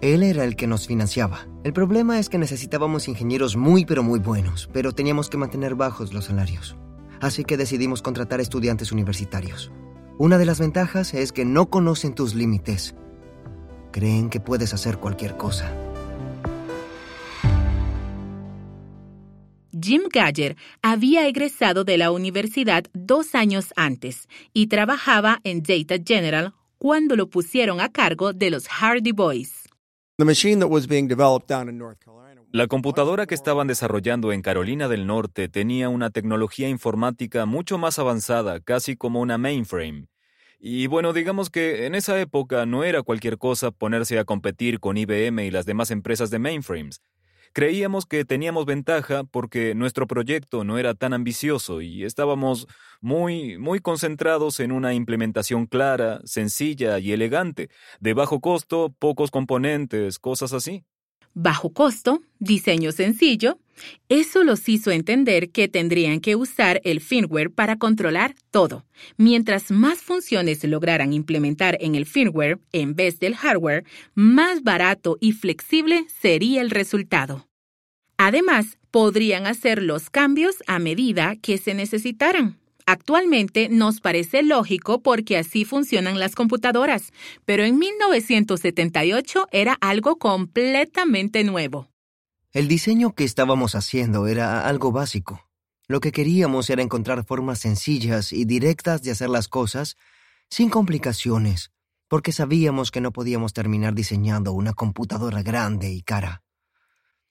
Él 0.00 0.22
era 0.22 0.44
el 0.44 0.56
que 0.56 0.66
nos 0.66 0.86
financiaba. 0.86 1.46
El 1.64 1.72
problema 1.72 2.18
es 2.18 2.28
que 2.28 2.38
necesitábamos 2.38 3.08
ingenieros 3.08 3.56
muy 3.56 3.84
pero 3.86 4.02
muy 4.02 4.18
buenos, 4.18 4.68
pero 4.72 4.92
teníamos 4.92 5.30
que 5.30 5.38
mantener 5.38 5.74
bajos 5.74 6.12
los 6.12 6.26
salarios. 6.26 6.76
Así 7.20 7.44
que 7.44 7.56
decidimos 7.56 8.02
contratar 8.02 8.40
estudiantes 8.40 8.92
universitarios. 8.92 9.72
Una 10.18 10.38
de 10.38 10.46
las 10.46 10.60
ventajas 10.60 11.14
es 11.14 11.32
que 11.32 11.44
no 11.44 11.70
conocen 11.70 12.14
tus 12.14 12.34
límites. 12.34 12.94
Creen 13.92 14.28
que 14.28 14.40
puedes 14.40 14.74
hacer 14.74 14.98
cualquier 14.98 15.36
cosa. 15.36 15.72
Jim 19.78 20.04
Gadger 20.10 20.56
había 20.80 21.26
egresado 21.28 21.84
de 21.84 21.98
la 21.98 22.10
universidad 22.10 22.84
dos 22.94 23.34
años 23.34 23.72
antes 23.76 24.26
y 24.54 24.68
trabajaba 24.68 25.40
en 25.44 25.62
Data 25.62 25.96
General 26.04 26.54
cuando 26.78 27.14
lo 27.14 27.28
pusieron 27.28 27.80
a 27.80 27.90
cargo 27.90 28.32
de 28.32 28.50
los 28.50 28.68
Hardy 28.68 29.12
Boys. 29.12 29.64
La 32.52 32.66
computadora 32.68 33.26
que 33.26 33.34
estaban 33.34 33.66
desarrollando 33.66 34.32
en 34.32 34.40
Carolina 34.40 34.88
del 34.88 35.06
Norte 35.06 35.48
tenía 35.48 35.90
una 35.90 36.08
tecnología 36.08 36.70
informática 36.70 37.44
mucho 37.44 37.76
más 37.76 37.98
avanzada, 37.98 38.60
casi 38.60 38.96
como 38.96 39.20
una 39.20 39.36
mainframe. 39.36 40.08
Y 40.58 40.86
bueno, 40.86 41.12
digamos 41.12 41.50
que 41.50 41.84
en 41.84 41.94
esa 41.94 42.18
época 42.18 42.64
no 42.64 42.82
era 42.82 43.02
cualquier 43.02 43.36
cosa 43.36 43.72
ponerse 43.72 44.18
a 44.18 44.24
competir 44.24 44.80
con 44.80 44.96
IBM 44.96 45.44
y 45.44 45.50
las 45.50 45.66
demás 45.66 45.90
empresas 45.90 46.30
de 46.30 46.38
mainframes. 46.38 47.02
Creíamos 47.56 48.04
que 48.04 48.26
teníamos 48.26 48.66
ventaja 48.66 49.24
porque 49.24 49.74
nuestro 49.74 50.06
proyecto 50.06 50.62
no 50.62 50.76
era 50.76 50.92
tan 50.92 51.14
ambicioso 51.14 51.80
y 51.80 52.04
estábamos 52.04 52.66
muy, 53.00 53.56
muy 53.56 53.80
concentrados 53.80 54.60
en 54.60 54.72
una 54.72 54.92
implementación 54.92 55.64
clara, 55.64 56.20
sencilla 56.24 56.98
y 56.98 57.12
elegante, 57.12 57.70
de 57.98 58.12
bajo 58.12 58.40
costo, 58.40 58.94
pocos 58.98 59.30
componentes, 59.30 60.18
cosas 60.18 60.52
así. 60.52 60.84
Bajo 61.32 61.72
costo, 61.72 62.20
diseño 62.40 62.92
sencillo, 62.92 63.58
eso 64.08 64.44
los 64.44 64.68
hizo 64.68 64.90
entender 64.90 65.50
que 65.50 65.68
tendrían 65.68 66.20
que 66.20 66.36
usar 66.36 66.80
el 66.84 67.00
firmware 67.00 67.50
para 67.50 67.76
controlar 67.76 68.34
todo. 68.50 68.84
Mientras 69.16 69.70
más 69.70 69.98
funciones 69.98 70.62
lograran 70.64 71.12
implementar 71.12 71.76
en 71.80 71.94
el 71.94 72.06
firmware 72.06 72.58
en 72.72 72.94
vez 72.94 73.18
del 73.18 73.34
hardware, 73.34 73.84
más 74.14 74.62
barato 74.62 75.18
y 75.20 75.32
flexible 75.32 76.06
sería 76.20 76.62
el 76.62 76.70
resultado. 76.70 77.48
Además, 78.16 78.78
podrían 78.90 79.46
hacer 79.46 79.82
los 79.82 80.08
cambios 80.08 80.62
a 80.66 80.78
medida 80.78 81.36
que 81.36 81.58
se 81.58 81.74
necesitaran. 81.74 82.58
Actualmente 82.86 83.68
nos 83.68 84.00
parece 84.00 84.44
lógico 84.44 85.02
porque 85.02 85.36
así 85.36 85.64
funcionan 85.64 86.20
las 86.20 86.36
computadoras, 86.36 87.12
pero 87.44 87.64
en 87.64 87.78
1978 87.78 89.48
era 89.50 89.76
algo 89.80 90.16
completamente 90.16 91.42
nuevo. 91.42 91.88
El 92.56 92.68
diseño 92.68 93.14
que 93.14 93.24
estábamos 93.24 93.74
haciendo 93.74 94.28
era 94.28 94.66
algo 94.66 94.90
básico. 94.90 95.46
Lo 95.88 96.00
que 96.00 96.10
queríamos 96.10 96.70
era 96.70 96.80
encontrar 96.80 97.22
formas 97.22 97.58
sencillas 97.58 98.32
y 98.32 98.46
directas 98.46 99.02
de 99.02 99.10
hacer 99.10 99.28
las 99.28 99.46
cosas 99.46 99.98
sin 100.48 100.70
complicaciones, 100.70 101.70
porque 102.08 102.32
sabíamos 102.32 102.90
que 102.90 103.02
no 103.02 103.12
podíamos 103.12 103.52
terminar 103.52 103.92
diseñando 103.92 104.52
una 104.52 104.72
computadora 104.72 105.42
grande 105.42 105.90
y 105.90 106.00
cara. 106.00 106.44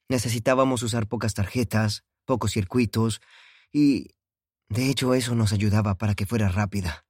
Necesitábamos 0.08 0.84
usar 0.84 1.08
pocas 1.08 1.34
tarjetas, 1.34 2.04
pocos 2.24 2.52
circuitos, 2.52 3.20
y 3.72 4.14
de 4.68 4.90
hecho 4.90 5.12
eso 5.12 5.34
nos 5.34 5.52
ayudaba 5.52 5.98
para 5.98 6.14
que 6.14 6.24
fuera 6.24 6.50
rápida. 6.50 7.04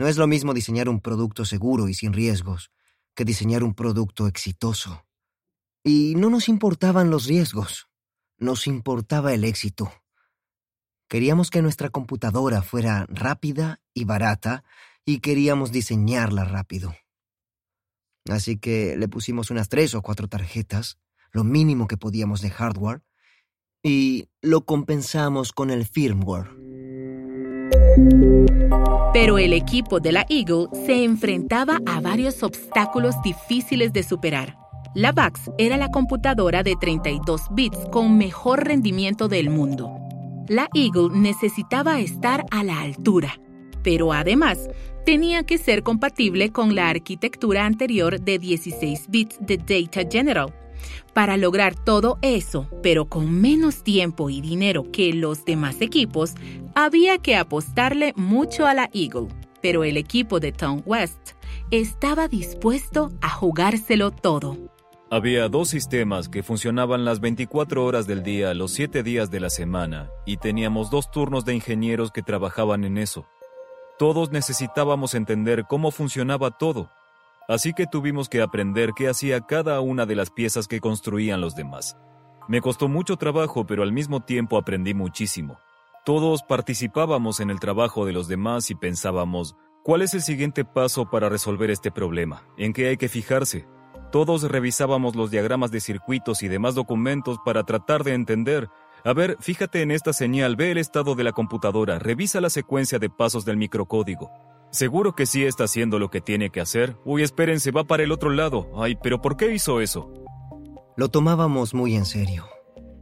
No 0.00 0.08
es 0.08 0.16
lo 0.16 0.26
mismo 0.26 0.52
diseñar 0.52 0.88
un 0.88 1.00
producto 1.00 1.44
seguro 1.44 1.86
y 1.86 1.94
sin 1.94 2.12
riesgos 2.12 2.72
que 3.14 3.24
diseñar 3.24 3.62
un 3.62 3.74
producto 3.74 4.26
exitoso. 4.26 5.05
Y 5.86 6.14
no 6.16 6.28
nos 6.28 6.48
importaban 6.48 7.10
los 7.10 7.26
riesgos, 7.26 7.88
nos 8.36 8.66
importaba 8.66 9.32
el 9.32 9.44
éxito. 9.44 9.90
Queríamos 11.08 11.48
que 11.48 11.62
nuestra 11.62 11.88
computadora 11.88 12.60
fuera 12.60 13.06
rápida 13.08 13.80
y 13.94 14.04
barata 14.04 14.64
y 15.04 15.20
queríamos 15.20 15.70
diseñarla 15.70 16.44
rápido. 16.44 16.94
Así 18.28 18.58
que 18.58 18.96
le 18.98 19.06
pusimos 19.06 19.50
unas 19.50 19.68
tres 19.68 19.94
o 19.94 20.02
cuatro 20.02 20.28
tarjetas 20.28 20.98
lo 21.36 21.44
mínimo 21.44 21.86
que 21.86 21.98
podíamos 21.98 22.40
de 22.40 22.50
hardware, 22.50 23.02
y 23.82 24.28
lo 24.40 24.64
compensamos 24.64 25.52
con 25.52 25.70
el 25.70 25.84
firmware. 25.84 26.48
Pero 29.12 29.38
el 29.38 29.52
equipo 29.52 30.00
de 30.00 30.12
la 30.12 30.26
Eagle 30.30 30.68
se 30.86 31.04
enfrentaba 31.04 31.78
a 31.86 32.00
varios 32.00 32.42
obstáculos 32.42 33.14
difíciles 33.22 33.92
de 33.92 34.02
superar. 34.02 34.65
La 34.96 35.12
VAX 35.12 35.50
era 35.58 35.76
la 35.76 35.90
computadora 35.90 36.62
de 36.62 36.74
32 36.74 37.42
bits 37.50 37.76
con 37.92 38.16
mejor 38.16 38.64
rendimiento 38.64 39.28
del 39.28 39.50
mundo. 39.50 39.90
La 40.48 40.70
Eagle 40.72 41.10
necesitaba 41.12 42.00
estar 42.00 42.46
a 42.50 42.64
la 42.64 42.80
altura, 42.80 43.38
pero 43.82 44.14
además 44.14 44.70
tenía 45.04 45.44
que 45.44 45.58
ser 45.58 45.82
compatible 45.82 46.50
con 46.50 46.74
la 46.74 46.88
arquitectura 46.88 47.66
anterior 47.66 48.22
de 48.22 48.38
16 48.38 49.10
bits 49.10 49.36
de 49.38 49.58
Data 49.58 50.08
General 50.10 50.54
para 51.12 51.36
lograr 51.36 51.74
todo 51.74 52.16
eso, 52.22 52.66
pero 52.82 53.04
con 53.04 53.38
menos 53.38 53.84
tiempo 53.84 54.30
y 54.30 54.40
dinero 54.40 54.90
que 54.92 55.12
los 55.12 55.44
demás 55.44 55.82
equipos, 55.82 56.32
había 56.74 57.18
que 57.18 57.36
apostarle 57.36 58.14
mucho 58.16 58.66
a 58.66 58.72
la 58.72 58.88
Eagle. 58.94 59.28
Pero 59.60 59.84
el 59.84 59.98
equipo 59.98 60.40
de 60.40 60.52
Tom 60.52 60.80
West 60.86 61.32
estaba 61.70 62.28
dispuesto 62.28 63.10
a 63.20 63.28
jugárselo 63.28 64.10
todo. 64.10 64.74
Había 65.10 65.48
dos 65.48 65.68
sistemas 65.68 66.28
que 66.28 66.42
funcionaban 66.42 67.04
las 67.04 67.20
24 67.20 67.84
horas 67.84 68.06
del 68.06 68.22
día, 68.22 68.54
los 68.54 68.72
7 68.72 69.02
días 69.02 69.30
de 69.30 69.40
la 69.40 69.50
semana, 69.50 70.10
y 70.24 70.38
teníamos 70.38 70.90
dos 70.90 71.10
turnos 71.10 71.44
de 71.44 71.54
ingenieros 71.54 72.10
que 72.10 72.22
trabajaban 72.22 72.84
en 72.84 72.98
eso. 72.98 73.26
Todos 73.98 74.32
necesitábamos 74.32 75.14
entender 75.14 75.64
cómo 75.68 75.90
funcionaba 75.90 76.50
todo, 76.50 76.90
Así 77.48 77.74
que 77.74 77.86
tuvimos 77.86 78.28
que 78.28 78.42
aprender 78.42 78.90
qué 78.96 79.08
hacía 79.08 79.40
cada 79.40 79.80
una 79.80 80.04
de 80.04 80.16
las 80.16 80.30
piezas 80.30 80.66
que 80.66 80.80
construían 80.80 81.40
los 81.40 81.54
demás. 81.54 81.96
Me 82.48 82.60
costó 82.60 82.88
mucho 82.88 83.16
trabajo, 83.16 83.66
pero 83.66 83.82
al 83.82 83.92
mismo 83.92 84.20
tiempo 84.20 84.58
aprendí 84.58 84.94
muchísimo. 84.94 85.60
Todos 86.04 86.42
participábamos 86.42 87.40
en 87.40 87.50
el 87.50 87.60
trabajo 87.60 88.04
de 88.04 88.12
los 88.12 88.26
demás 88.26 88.70
y 88.70 88.74
pensábamos, 88.74 89.54
¿cuál 89.84 90.02
es 90.02 90.14
el 90.14 90.22
siguiente 90.22 90.64
paso 90.64 91.08
para 91.08 91.28
resolver 91.28 91.70
este 91.70 91.90
problema? 91.90 92.42
¿En 92.56 92.72
qué 92.72 92.88
hay 92.88 92.96
que 92.96 93.08
fijarse? 93.08 93.66
Todos 94.12 94.42
revisábamos 94.44 95.16
los 95.16 95.30
diagramas 95.30 95.70
de 95.70 95.80
circuitos 95.80 96.42
y 96.42 96.48
demás 96.48 96.74
documentos 96.74 97.38
para 97.44 97.64
tratar 97.64 98.04
de 98.04 98.14
entender. 98.14 98.68
A 99.04 99.12
ver, 99.12 99.36
fíjate 99.40 99.82
en 99.82 99.90
esta 99.90 100.12
señal, 100.12 100.56
ve 100.56 100.70
el 100.70 100.78
estado 100.78 101.14
de 101.14 101.24
la 101.24 101.32
computadora, 101.32 101.98
revisa 101.98 102.40
la 102.40 102.50
secuencia 102.50 102.98
de 102.98 103.10
pasos 103.10 103.44
del 103.44 103.56
microcódigo. 103.56 104.30
Seguro 104.70 105.14
que 105.14 105.26
sí 105.26 105.44
está 105.44 105.64
haciendo 105.64 105.98
lo 105.98 106.10
que 106.10 106.20
tiene 106.20 106.50
que 106.50 106.60
hacer. 106.60 106.96
Uy, 107.04 107.22
espérense, 107.22 107.70
va 107.70 107.84
para 107.84 108.02
el 108.02 108.12
otro 108.12 108.30
lado. 108.30 108.70
Ay, 108.76 108.96
pero 109.02 109.22
¿por 109.22 109.36
qué 109.36 109.54
hizo 109.54 109.80
eso? 109.80 110.12
Lo 110.96 111.08
tomábamos 111.08 111.74
muy 111.74 111.94
en 111.94 112.04
serio. 112.04 112.46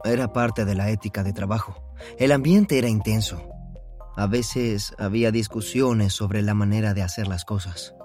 Era 0.03 0.31
parte 0.31 0.65
de 0.65 0.75
la 0.75 0.89
ética 0.89 1.23
de 1.23 1.33
trabajo. 1.33 1.93
El 2.19 2.31
ambiente 2.31 2.77
era 2.77 2.87
intenso. 2.87 3.41
A 4.15 4.27
veces 4.27 4.93
había 4.99 5.31
discusiones 5.31 6.13
sobre 6.13 6.41
la 6.41 6.53
manera 6.53 6.93
de 6.93 7.01
hacer 7.01 7.27
las 7.27 7.43
cosas. 7.45 7.95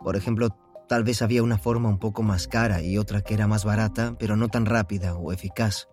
Por 0.00 0.16
ejemplo, 0.16 0.48
tal 0.90 1.04
vez 1.04 1.22
había 1.22 1.42
una 1.42 1.56
forma 1.56 1.88
un 1.88 1.98
poco 1.98 2.22
más 2.22 2.46
cara 2.46 2.82
y 2.82 2.98
otra 2.98 3.22
que 3.22 3.32
era 3.32 3.46
más 3.46 3.64
barata, 3.64 4.14
pero 4.18 4.36
no 4.36 4.48
tan 4.48 4.66
rápida 4.66 5.14
o 5.14 5.32
eficaz. 5.32 5.88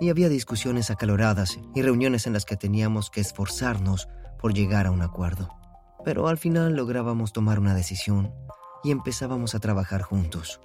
Y 0.00 0.08
había 0.08 0.30
discusiones 0.30 0.90
acaloradas 0.90 1.58
y 1.74 1.82
reuniones 1.82 2.26
en 2.26 2.32
las 2.32 2.46
que 2.46 2.56
teníamos 2.56 3.10
que 3.10 3.20
esforzarnos 3.20 4.08
por 4.38 4.54
llegar 4.54 4.86
a 4.86 4.90
un 4.90 5.02
acuerdo 5.02 5.50
pero 6.04 6.28
al 6.28 6.38
final 6.38 6.74
lográbamos 6.74 7.32
tomar 7.32 7.58
una 7.58 7.74
decisión 7.74 8.32
y 8.84 8.90
empezábamos 8.90 9.54
a 9.54 9.60
trabajar 9.60 10.02
juntos. 10.02 10.60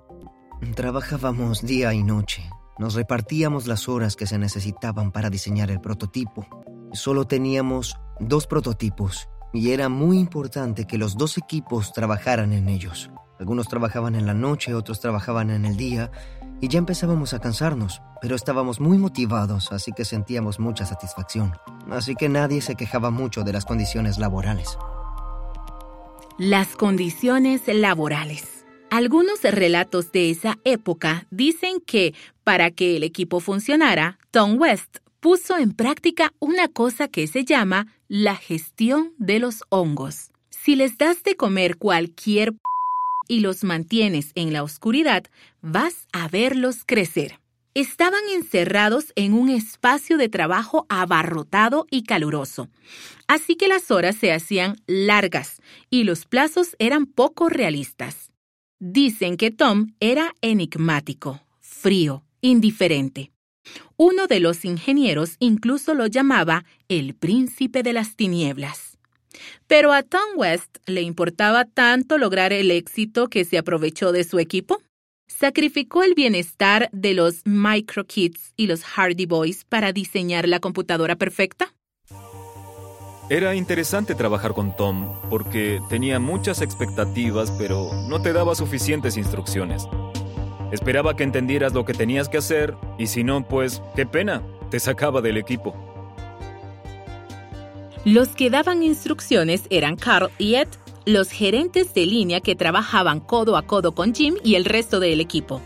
Trabajábamos 0.76 1.62
día 1.62 1.94
y 1.94 2.04
noche, 2.04 2.44
nos 2.78 2.94
repartíamos 2.94 3.66
las 3.66 3.88
horas 3.88 4.16
que 4.16 4.28
se 4.28 4.38
necesitaban 4.38 5.12
para 5.12 5.30
diseñar 5.30 5.72
el 5.72 5.80
prototipo. 5.80 6.46
Solo 6.92 7.26
teníamos 7.26 7.96
dos 8.20 8.46
prototipos 8.46 9.30
y 9.54 9.72
era 9.72 9.88
muy 9.88 10.20
importante 10.20 10.86
que 10.86 10.98
los 10.98 11.16
dos 11.16 11.38
equipos 11.38 11.94
trabajaran 11.94 12.52
en 12.52 12.68
ellos. 12.68 13.10
Algunos 13.40 13.70
trabajaban 13.70 14.16
en 14.16 14.26
la 14.26 14.34
noche, 14.34 14.74
otros 14.74 15.00
trabajaban 15.00 15.50
en 15.50 15.66
el 15.66 15.78
día 15.78 16.12
y 16.60 16.68
ya 16.68 16.78
empezábamos 16.78 17.34
a 17.34 17.40
cansarnos, 17.40 18.02
pero 18.22 18.36
estábamos 18.36 18.82
muy 18.82 18.98
motivados, 18.98 19.72
así 19.72 19.94
que 19.94 20.04
sentíamos 20.04 20.60
mucha 20.60 20.86
satisfacción. 20.86 21.54
Así 21.90 22.16
que 22.16 22.28
nadie 22.28 22.60
se 22.62 22.76
quejaba 22.76 23.12
mucho 23.12 23.44
de 23.44 23.54
las 23.54 23.64
condiciones 23.64 24.18
laborales. 24.18 24.78
Las 26.38 26.76
condiciones 26.76 27.62
laborales. 27.68 28.66
Algunos 28.90 29.42
relatos 29.44 30.12
de 30.12 30.32
esa 30.32 30.58
época 30.66 31.26
dicen 31.32 31.80
que 31.86 32.14
para 32.44 32.72
que 32.72 32.98
el 32.98 33.04
equipo 33.04 33.40
funcionara, 33.40 34.18
Tom 34.32 34.60
West 34.60 34.98
puso 35.22 35.58
en 35.58 35.74
práctica 35.74 36.34
una 36.40 36.68
cosa 36.68 37.08
que 37.08 37.28
se 37.28 37.46
llama 37.46 37.88
la 38.10 38.36
gestión 38.36 39.14
de 39.18 39.40
los 39.40 39.64
hongos. 39.70 40.32
Si 40.50 40.76
les 40.76 40.98
das 40.98 41.24
de 41.24 41.36
comer 41.36 41.78
cualquier 41.78 42.54
y 43.30 43.40
los 43.40 43.64
mantienes 43.64 44.34
en 44.36 44.52
la 44.52 44.64
oscuridad, 44.64 45.24
vas 45.62 46.08
a 46.12 46.28
verlos 46.28 46.84
crecer. 46.86 47.40
Estaban 47.76 48.24
encerrados 48.34 49.14
en 49.16 49.34
un 49.34 49.48
espacio 49.48 50.18
de 50.18 50.28
trabajo 50.28 50.86
abarrotado 50.90 51.86
y 51.90 52.04
caluroso, 52.04 52.68
así 53.28 53.56
que 53.56 53.70
las 53.70 53.92
horas 53.92 54.18
se 54.18 54.34
hacían 54.34 54.76
largas 54.88 55.62
y 55.90 56.04
los 56.04 56.26
plazos 56.26 56.76
eran 56.80 57.06
poco 57.06 57.48
realistas. 57.48 58.32
Dicen 58.80 59.38
que 59.38 59.52
Tom 59.52 59.94
era 60.00 60.34
enigmático, 60.42 61.42
frío, 61.60 62.24
indiferente. 62.42 63.32
Uno 63.98 64.26
de 64.28 64.40
los 64.40 64.66
ingenieros 64.66 65.36
incluso 65.40 65.94
lo 65.94 66.08
llamaba 66.08 66.66
el 66.88 67.14
príncipe 67.14 67.84
de 67.84 67.94
las 67.94 68.16
tinieblas. 68.16 68.89
Pero 69.68 69.94
a 69.94 70.04
Tom 70.04 70.38
West 70.38 70.78
le 70.86 71.02
importaba 71.02 71.66
tanto 71.66 72.18
lograr 72.18 72.54
el 72.54 72.72
éxito 72.72 73.28
que 73.28 73.46
se 73.46 73.58
aprovechó 73.58 74.12
de 74.12 74.24
su 74.24 74.40
equipo. 74.40 74.82
Sacrificó 75.28 76.04
el 76.04 76.16
bienestar 76.16 76.90
de 76.92 77.14
los 77.14 77.42
Microkids 77.46 78.54
y 78.56 78.68
los 78.68 78.84
Hardy 78.84 79.26
Boys 79.26 79.64
para 79.66 79.94
diseñar 79.94 80.48
la 80.48 80.60
computadora 80.60 81.16
perfecta. 81.16 81.74
Era 83.30 83.54
interesante 83.54 84.16
trabajar 84.16 84.54
con 84.54 84.76
Tom 84.76 85.14
porque 85.30 85.80
tenía 85.88 86.20
muchas 86.20 86.64
expectativas, 86.64 87.52
pero 87.52 87.92
no 88.08 88.24
te 88.24 88.34
daba 88.34 88.56
suficientes 88.56 89.18
instrucciones. 89.18 89.88
Esperaba 90.72 91.16
que 91.16 91.24
entendieras 91.24 91.74
lo 91.74 91.86
que 91.86 91.94
tenías 91.94 92.28
que 92.28 92.40
hacer 92.40 92.76
y 92.98 93.06
si 93.06 93.24
no, 93.24 93.48
pues 93.48 93.84
qué 93.96 94.08
pena, 94.08 94.42
te 94.72 94.80
sacaba 94.80 95.22
del 95.22 95.38
equipo. 95.38 95.89
Los 98.06 98.30
que 98.30 98.50
daban 98.50 98.82
instrucciones 98.82 99.64
eran 99.70 99.98
Carl 99.98 100.32
y 100.38 100.56
Ed, 100.56 100.70
los 101.06 101.30
gerentes 101.30 101.94
de 101.94 102.06
línea 102.06 102.40
que 102.40 102.56
trabajaban 102.56 103.20
codo 103.20 103.58
a 103.58 103.64
codo 103.64 103.94
con 103.94 104.16
Jim 104.16 104.36
y 104.42 104.56
el 104.56 104.64
resto 104.64 105.02
del 105.02 105.20
equipo. 105.20 105.62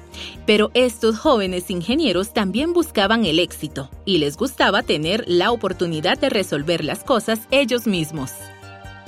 Pero 0.47 0.71
estos 0.73 1.19
jóvenes 1.19 1.69
ingenieros 1.69 2.33
también 2.33 2.73
buscaban 2.73 3.25
el 3.25 3.37
éxito 3.37 3.91
y 4.03 4.17
les 4.17 4.35
gustaba 4.35 4.81
tener 4.81 5.25
la 5.27 5.51
oportunidad 5.51 6.17
de 6.17 6.29
resolver 6.29 6.83
las 6.83 7.03
cosas 7.03 7.47
ellos 7.51 7.85
mismos. 7.85 8.31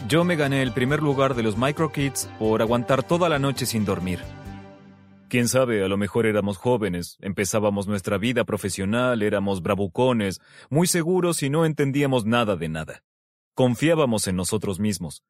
Yo 0.08 0.24
me 0.24 0.36
gané 0.36 0.62
el 0.62 0.72
primer 0.72 1.01
lugar 1.01 1.34
de 1.34 1.41
los 1.41 1.58
Microkids 1.58 2.29
por 2.38 2.62
aguantar 2.62 3.01
toda 3.01 3.27
la 3.27 3.39
noche 3.39 3.65
sin 3.65 3.86
dormir. 3.86 4.20
Quién 5.29 5.48
sabe, 5.48 5.84
a 5.84 5.88
lo 5.88 5.98
mejor 5.98 6.27
éramos 6.27 6.58
jóvenes, 6.58 7.17
empezábamos 7.22 7.88
nuestra 7.88 8.20
vida 8.20 8.44
profesional, 8.44 9.24
éramos 9.24 9.63
bravucones, 9.63 10.39
muy 10.70 10.86
seguros 10.86 11.41
y 11.41 11.50
no 11.50 11.65
entendíamos 11.65 12.25
nada 12.25 12.55
de 12.55 12.70
nada. 12.70 13.01
Confiábamos 13.56 14.28
en 14.28 14.36
nosotros 14.36 14.82
mismos. 14.82 15.24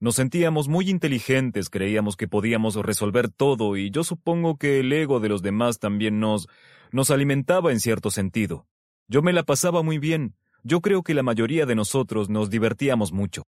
Nos 0.00 0.16
sentíamos 0.16 0.68
muy 0.68 0.90
inteligentes, 0.90 1.70
creíamos 1.70 2.14
que 2.14 2.28
podíamos 2.28 2.76
resolver 2.76 3.30
todo 3.30 3.78
y 3.78 3.90
yo 3.90 4.04
supongo 4.04 4.58
que 4.58 4.80
el 4.80 4.92
ego 4.92 5.18
de 5.18 5.30
los 5.30 5.40
demás 5.40 5.78
también 5.78 6.20
nos 6.20 6.46
nos 6.92 7.10
alimentaba 7.10 7.72
en 7.72 7.80
cierto 7.80 8.10
sentido. 8.10 8.66
Yo 9.08 9.22
me 9.22 9.32
la 9.32 9.44
pasaba 9.44 9.82
muy 9.82 9.98
bien. 9.98 10.34
Yo 10.62 10.82
creo 10.82 11.02
que 11.02 11.14
la 11.14 11.22
mayoría 11.22 11.64
de 11.64 11.74
nosotros 11.74 12.28
nos 12.28 12.50
divertíamos 12.50 13.12
mucho. 13.12 13.44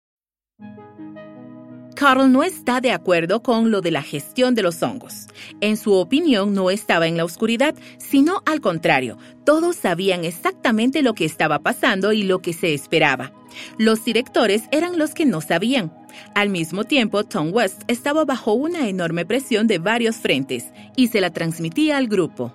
Carl 1.98 2.32
no 2.32 2.44
está 2.44 2.80
de 2.80 2.92
acuerdo 2.92 3.42
con 3.42 3.72
lo 3.72 3.82
de 3.82 3.90
la 3.90 4.04
gestión 4.04 4.54
de 4.54 4.62
los 4.62 4.84
hongos. 4.84 5.26
En 5.62 5.78
su 5.78 5.94
opinión, 5.94 6.54
no 6.54 6.70
estaba 6.70 7.08
en 7.08 7.18
la 7.18 7.26
oscuridad, 7.26 7.74
sino 7.98 8.44
al 8.46 8.62
contrario, 8.62 9.18
todos 9.46 9.78
sabían 9.78 10.24
exactamente 10.24 11.02
lo 11.02 11.16
que 11.16 11.26
estaba 11.26 11.58
pasando 11.58 12.14
y 12.14 12.22
lo 12.22 12.40
que 12.40 12.54
se 12.54 12.76
esperaba. 12.76 13.32
Los 13.80 14.06
directores 14.06 14.66
eran 14.72 15.00
los 15.00 15.16
que 15.16 15.26
no 15.26 15.42
sabían. 15.42 15.92
Al 16.36 16.50
mismo 16.50 16.84
tiempo, 16.84 17.24
Tom 17.24 17.50
West 17.52 17.82
estaba 17.88 18.26
bajo 18.26 18.54
una 18.54 18.88
enorme 18.88 19.26
presión 19.26 19.66
de 19.66 19.80
varios 19.80 20.18
frentes 20.18 20.66
y 20.96 21.08
se 21.08 21.20
la 21.20 21.32
transmitía 21.32 21.98
al 21.98 22.08
grupo. 22.08 22.54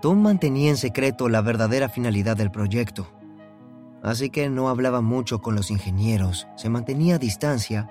Tom 0.00 0.20
mantenía 0.20 0.70
en 0.70 0.76
secreto 0.76 1.28
la 1.28 1.40
verdadera 1.40 1.88
finalidad 1.88 2.36
del 2.36 2.50
proyecto 2.50 3.21
así 4.02 4.30
que 4.30 4.48
no 4.48 4.68
hablaba 4.68 5.00
mucho 5.00 5.40
con 5.40 5.54
los 5.54 5.70
ingenieros, 5.70 6.48
se 6.56 6.68
mantenía 6.68 7.16
a 7.16 7.18
distancia 7.18 7.88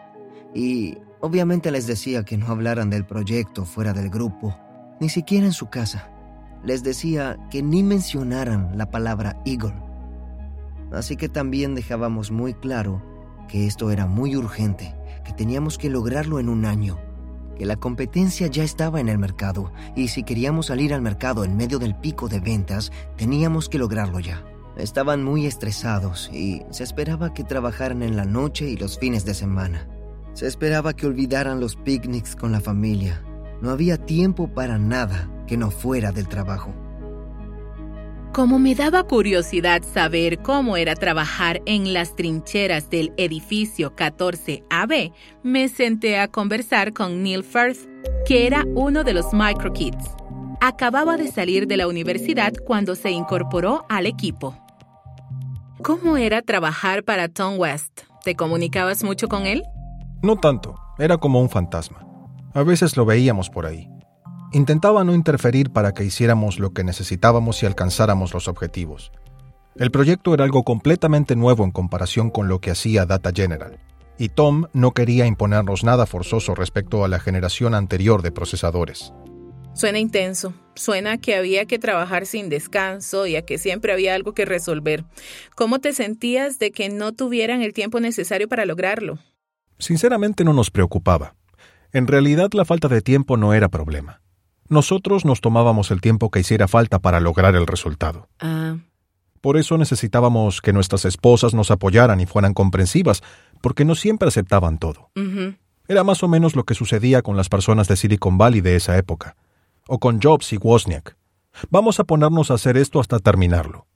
y 0.53 0.97
obviamente 1.21 1.71
les 1.71 1.87
decía 1.87 2.23
que 2.23 2.37
no 2.37 2.47
hablaran 2.47 2.89
del 2.89 3.05
proyecto 3.05 3.65
fuera 3.65 3.93
del 3.93 4.09
grupo, 4.09 4.57
ni 4.99 5.09
siquiera 5.09 5.45
en 5.45 5.53
su 5.53 5.69
casa. 5.69 6.11
Les 6.63 6.83
decía 6.83 7.37
que 7.49 7.63
ni 7.63 7.81
mencionaran 7.81 8.77
la 8.77 8.91
palabra 8.91 9.41
Eagle. 9.45 9.73
Así 10.91 11.15
que 11.15 11.29
también 11.29 11.73
dejábamos 11.73 12.31
muy 12.31 12.53
claro 12.53 13.01
que 13.47 13.65
esto 13.65 13.89
era 13.91 14.05
muy 14.05 14.35
urgente, 14.35 14.95
que 15.23 15.31
teníamos 15.31 15.77
que 15.77 15.89
lograrlo 15.89 16.39
en 16.39 16.49
un 16.49 16.65
año, 16.65 16.99
que 17.57 17.65
la 17.65 17.77
competencia 17.77 18.47
ya 18.47 18.63
estaba 18.63 18.99
en 18.99 19.09
el 19.09 19.17
mercado 19.17 19.71
y 19.95 20.09
si 20.09 20.23
queríamos 20.23 20.67
salir 20.67 20.93
al 20.93 21.01
mercado 21.01 21.45
en 21.45 21.55
medio 21.55 21.79
del 21.79 21.95
pico 21.95 22.27
de 22.27 22.39
ventas, 22.39 22.91
teníamos 23.15 23.69
que 23.69 23.79
lograrlo 23.79 24.19
ya. 24.19 24.43
Estaban 24.77 25.23
muy 25.23 25.45
estresados 25.45 26.29
y 26.33 26.63
se 26.71 26.83
esperaba 26.83 27.33
que 27.33 27.43
trabajaran 27.43 28.03
en 28.03 28.15
la 28.15 28.25
noche 28.25 28.69
y 28.69 28.77
los 28.77 28.97
fines 28.97 29.25
de 29.25 29.33
semana. 29.33 29.87
Se 30.33 30.47
esperaba 30.47 30.93
que 30.93 31.07
olvidaran 31.07 31.59
los 31.59 31.75
picnics 31.75 32.35
con 32.35 32.51
la 32.51 32.61
familia. 32.61 33.21
No 33.61 33.69
había 33.69 33.97
tiempo 33.97 34.47
para 34.47 34.79
nada 34.79 35.29
que 35.45 35.57
no 35.57 35.71
fuera 35.71 36.11
del 36.11 36.27
trabajo. 36.27 36.73
Como 38.33 38.59
me 38.59 38.75
daba 38.75 39.03
curiosidad 39.03 39.83
saber 39.83 40.39
cómo 40.39 40.77
era 40.77 40.95
trabajar 40.95 41.61
en 41.65 41.91
las 41.91 42.15
trincheras 42.15 42.89
del 42.89 43.11
edificio 43.17 43.93
14AB, 43.93 45.11
me 45.43 45.67
senté 45.67 46.17
a 46.17 46.29
conversar 46.29 46.93
con 46.93 47.23
Neil 47.23 47.43
Firth, 47.43 47.89
que 48.25 48.47
era 48.47 48.65
uno 48.73 49.03
de 49.03 49.13
los 49.13 49.33
Microkids. 49.33 50.20
Acababa 50.63 51.17
de 51.17 51.31
salir 51.31 51.65
de 51.65 51.75
la 51.75 51.87
universidad 51.87 52.53
cuando 52.63 52.93
se 52.93 53.09
incorporó 53.09 53.83
al 53.89 54.05
equipo. 54.05 54.55
¿Cómo 55.81 56.17
era 56.17 56.43
trabajar 56.43 57.03
para 57.03 57.29
Tom 57.29 57.57
West? 57.57 58.01
¿Te 58.23 58.35
comunicabas 58.35 59.03
mucho 59.03 59.27
con 59.27 59.47
él? 59.47 59.63
No 60.21 60.35
tanto, 60.35 60.75
era 60.99 61.17
como 61.17 61.41
un 61.41 61.49
fantasma. 61.49 62.05
A 62.53 62.61
veces 62.61 62.95
lo 62.95 63.05
veíamos 63.05 63.49
por 63.49 63.65
ahí. 63.65 63.89
Intentaba 64.51 65.03
no 65.03 65.15
interferir 65.15 65.71
para 65.71 65.93
que 65.95 66.03
hiciéramos 66.03 66.59
lo 66.59 66.73
que 66.73 66.83
necesitábamos 66.83 67.63
y 67.63 67.65
alcanzáramos 67.65 68.31
los 68.31 68.47
objetivos. 68.47 69.11
El 69.77 69.89
proyecto 69.89 70.31
era 70.35 70.43
algo 70.43 70.61
completamente 70.61 71.35
nuevo 71.35 71.63
en 71.63 71.71
comparación 71.71 72.29
con 72.29 72.49
lo 72.49 72.59
que 72.59 72.69
hacía 72.69 73.07
Data 73.07 73.31
General, 73.33 73.79
y 74.19 74.29
Tom 74.29 74.67
no 74.73 74.91
quería 74.91 75.25
imponernos 75.25 75.83
nada 75.83 76.05
forzoso 76.05 76.53
respecto 76.53 77.03
a 77.03 77.07
la 77.07 77.19
generación 77.19 77.73
anterior 77.73 78.21
de 78.21 78.31
procesadores. 78.31 79.11
Suena 79.73 79.99
intenso, 79.99 80.53
suena 80.75 81.17
que 81.17 81.35
había 81.35 81.65
que 81.65 81.79
trabajar 81.79 82.25
sin 82.25 82.49
descanso 82.49 83.25
y 83.25 83.37
a 83.37 83.45
que 83.45 83.57
siempre 83.57 83.93
había 83.93 84.13
algo 84.13 84.33
que 84.33 84.45
resolver. 84.45 85.05
¿Cómo 85.55 85.79
te 85.79 85.93
sentías 85.93 86.59
de 86.59 86.71
que 86.71 86.89
no 86.89 87.13
tuvieran 87.13 87.61
el 87.61 87.73
tiempo 87.73 87.99
necesario 87.99 88.49
para 88.49 88.65
lograrlo? 88.65 89.17
Sinceramente 89.79 90.43
no 90.43 90.53
nos 90.53 90.71
preocupaba. 90.71 91.35
En 91.93 92.07
realidad 92.07 92.49
la 92.53 92.65
falta 92.65 92.89
de 92.89 93.01
tiempo 93.01 93.37
no 93.37 93.53
era 93.53 93.69
problema. 93.69 94.21
Nosotros 94.67 95.25
nos 95.25 95.41
tomábamos 95.41 95.89
el 95.89 96.01
tiempo 96.01 96.29
que 96.31 96.41
hiciera 96.41 96.67
falta 96.67 96.99
para 96.99 97.19
lograr 97.19 97.55
el 97.55 97.65
resultado. 97.65 98.27
Ah. 98.39 98.77
Por 99.39 99.57
eso 99.57 99.77
necesitábamos 99.77 100.61
que 100.61 100.73
nuestras 100.73 101.05
esposas 101.05 101.53
nos 101.53 101.71
apoyaran 101.71 102.19
y 102.19 102.25
fueran 102.25 102.53
comprensivas, 102.53 103.23
porque 103.61 103.85
no 103.85 103.95
siempre 103.95 104.27
aceptaban 104.27 104.77
todo. 104.77 105.09
Era 105.87 106.03
más 106.03 106.23
o 106.23 106.27
menos 106.27 106.55
lo 106.55 106.63
que 106.63 106.75
sucedía 106.75 107.21
con 107.21 107.35
las 107.35 107.49
personas 107.49 107.87
de 107.87 107.95
Silicon 107.95 108.37
Valley 108.37 108.61
de 108.61 108.75
esa 108.75 108.97
época 108.97 109.35
o 109.91 109.99
con 109.99 110.21
Jobs 110.21 110.53
y 110.53 110.57
Wozniak. 110.57 111.17
Vamos 111.69 111.99
a 111.99 112.05
ponernos 112.05 112.49
a 112.49 112.53
hacer 112.53 112.77
esto 112.77 113.01
hasta 113.01 113.19
terminarlo. 113.19 113.87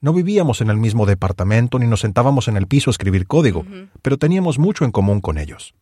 No 0.00 0.12
vivíamos 0.12 0.60
en 0.60 0.70
el 0.70 0.76
mismo 0.76 1.04
departamento 1.04 1.80
ni 1.80 1.88
nos 1.88 2.00
sentábamos 2.00 2.46
en 2.46 2.56
el 2.56 2.68
piso 2.68 2.90
a 2.90 2.92
escribir 2.92 3.26
código, 3.26 3.66
pero 4.02 4.18
teníamos 4.18 4.60
mucho 4.60 4.84
en 4.84 4.92
común 4.92 5.20
con 5.20 5.36
ellos. 5.36 5.74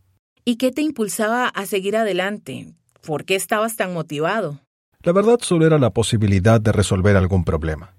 ¿Y 0.47 0.57
qué 0.57 0.73
te 0.73 0.81
impulsaba 0.81 1.47
a 1.49 1.67
seguir 1.67 1.95
adelante? 1.95 2.73
¿Por 3.07 3.27
qué 3.27 3.35
estabas 3.35 3.77
tan 3.77 3.93
motivado? 3.93 4.61
La 5.03 5.13
verdad 5.13 5.41
solo 5.43 5.67
era 5.67 5.79
la 5.79 5.91
posibilidad 5.91 6.59
de 6.59 6.73
resolver 6.73 7.15
algún 7.15 7.45
problema. 7.45 7.93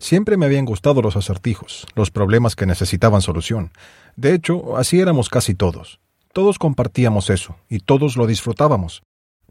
Siempre 0.00 0.36
me 0.36 0.46
habían 0.46 0.64
gustado 0.64 1.02
los 1.02 1.14
acertijos, 1.14 1.86
los 1.94 2.10
problemas 2.10 2.56
que 2.56 2.66
necesitaban 2.66 3.22
solución. 3.22 3.70
De 4.16 4.34
hecho, 4.34 4.76
así 4.76 4.98
éramos 4.98 5.28
casi 5.28 5.54
todos. 5.54 6.00
Todos 6.32 6.58
compartíamos 6.58 7.30
eso, 7.30 7.54
y 7.68 7.78
todos 7.78 8.16
lo 8.16 8.26
disfrutábamos. 8.26 9.04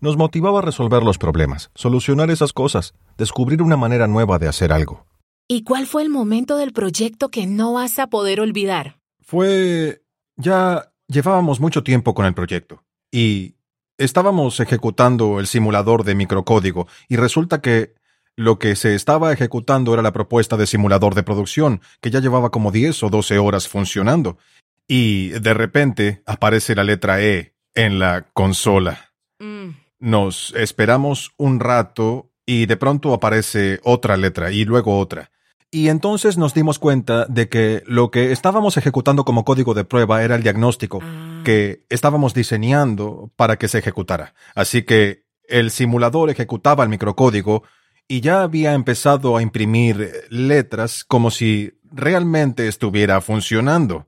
Nos 0.04 0.18
motivaba 0.18 0.60
a 0.60 0.62
resolver 0.62 1.02
los 1.02 1.18
problemas, 1.18 1.72
solucionar 1.76 2.30
esas 2.30 2.52
cosas, 2.52 2.94
descubrir 3.18 3.62
una 3.62 3.78
manera 3.78 4.06
nueva 4.06 4.38
de 4.38 4.50
hacer 4.50 4.74
algo. 4.74 5.08
¿Y 5.48 5.64
cuál 5.64 5.88
fue 5.88 6.02
el 6.02 6.10
momento 6.10 6.58
del 6.58 6.74
proyecto 6.74 7.30
que 7.30 7.48
no 7.48 7.72
vas 7.72 8.00
a 8.00 8.08
poder 8.08 8.42
olvidar? 8.42 9.00
Fue... 9.22 10.04
ya 10.36 10.92
llevábamos 11.08 11.62
mucho 11.62 11.84
tiempo 11.84 12.14
con 12.14 12.26
el 12.26 12.34
proyecto 12.34 12.84
y 13.14 13.56
estábamos 13.98 14.60
ejecutando 14.60 15.40
el 15.40 15.48
simulador 15.48 16.04
de 16.04 16.16
microcódigo 16.16 16.86
y 17.08 17.16
resulta 17.16 17.62
que 17.62 17.96
lo 18.36 18.60
que 18.60 18.76
se 18.76 18.96
estaba 18.96 19.32
ejecutando 19.32 19.94
era 19.94 20.04
la 20.04 20.12
propuesta 20.12 20.58
de 20.58 20.68
simulador 20.68 21.16
de 21.16 21.24
producción, 21.24 21.80
que 22.02 22.12
ya 22.12 22.20
llevaba 22.20 22.50
como 22.50 22.72
10 22.72 23.04
o 23.04 23.10
12 23.10 23.38
horas 23.38 23.70
funcionando. 23.70 24.38
y 24.86 25.30
de 25.30 25.54
repente 25.54 26.24
aparece 26.26 26.76
la 26.76 26.84
letra 26.84 27.22
E 27.22 27.56
en 27.74 28.00
la 28.00 28.26
consola. 28.34 29.14
Mm. 29.40 29.83
Nos 30.04 30.54
esperamos 30.58 31.32
un 31.38 31.62
rato 31.62 32.30
y 32.46 32.66
de 32.66 32.76
pronto 32.76 33.14
aparece 33.14 33.80
otra 33.86 34.18
letra 34.18 34.52
y 34.52 34.66
luego 34.66 35.00
otra. 35.00 35.32
Y 35.72 35.88
entonces 35.88 36.38
nos 36.38 36.54
dimos 36.54 36.78
cuenta 36.78 37.26
de 37.28 37.48
que 37.48 37.84
lo 37.86 38.12
que 38.12 38.34
estábamos 38.34 38.76
ejecutando 38.76 39.24
como 39.24 39.46
código 39.46 39.74
de 39.74 39.86
prueba 39.86 40.22
era 40.22 40.36
el 40.36 40.44
diagnóstico 40.44 41.00
Ah. 41.02 41.42
que 41.46 41.86
estábamos 41.88 42.34
diseñando 42.34 43.32
para 43.38 43.56
que 43.56 43.70
se 43.70 43.78
ejecutara. 43.78 44.34
Así 44.56 44.82
que 44.82 45.24
el 45.48 45.72
simulador 45.72 46.30
ejecutaba 46.30 46.84
el 46.84 46.90
microcódigo 46.90 47.64
y 48.06 48.20
ya 48.20 48.42
había 48.44 48.74
empezado 48.74 49.38
a 49.38 49.42
imprimir 49.42 50.12
letras 50.30 51.06
como 51.06 51.32
si 51.32 51.80
realmente 51.94 52.68
estuviera 52.68 53.22
funcionando. 53.22 54.06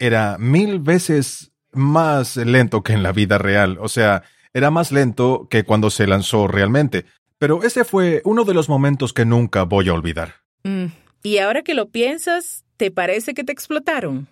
Era 0.00 0.36
mil 0.40 0.80
veces 0.80 1.52
más 1.70 2.36
lento 2.36 2.82
que 2.82 2.92
en 2.92 3.04
la 3.04 3.12
vida 3.12 3.38
real, 3.38 3.78
o 3.80 3.86
sea, 3.86 4.24
era 4.54 4.70
más 4.70 4.92
lento 4.92 5.48
que 5.50 5.64
cuando 5.64 5.90
se 5.90 6.06
lanzó 6.06 6.46
realmente. 6.48 7.06
Pero 7.38 7.62
ese 7.62 7.84
fue 7.84 8.22
uno 8.24 8.44
de 8.44 8.54
los 8.54 8.68
momentos 8.68 9.12
que 9.12 9.24
nunca 9.24 9.64
voy 9.64 9.88
a 9.88 9.94
olvidar. 9.94 10.34
Mm. 10.64 10.86
Y 11.22 11.38
ahora 11.38 11.62
que 11.62 11.74
lo 11.74 11.90
piensas, 11.90 12.64
¿te 12.76 12.90
parece 12.90 13.34
que 13.34 13.44
te 13.44 13.52
explotaron? 13.52 14.28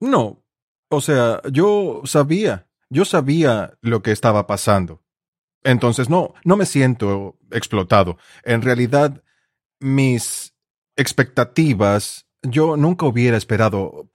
No. 0.00 0.42
O 0.90 1.00
sea, 1.00 1.40
yo 1.50 2.02
sabía, 2.04 2.66
yo 2.90 3.04
sabía 3.04 3.74
lo 3.80 4.02
que 4.02 4.12
estaba 4.12 4.46
pasando. 4.46 5.02
Entonces, 5.62 6.10
no, 6.10 6.34
no 6.44 6.56
me 6.56 6.66
siento 6.66 7.38
explotado. 7.50 8.18
En 8.44 8.62
realidad, 8.62 9.22
mis 9.80 10.54
expectativas, 10.96 12.26
yo 12.42 12.76
nunca 12.76 13.06
hubiera 13.06 13.36
esperado 13.36 14.10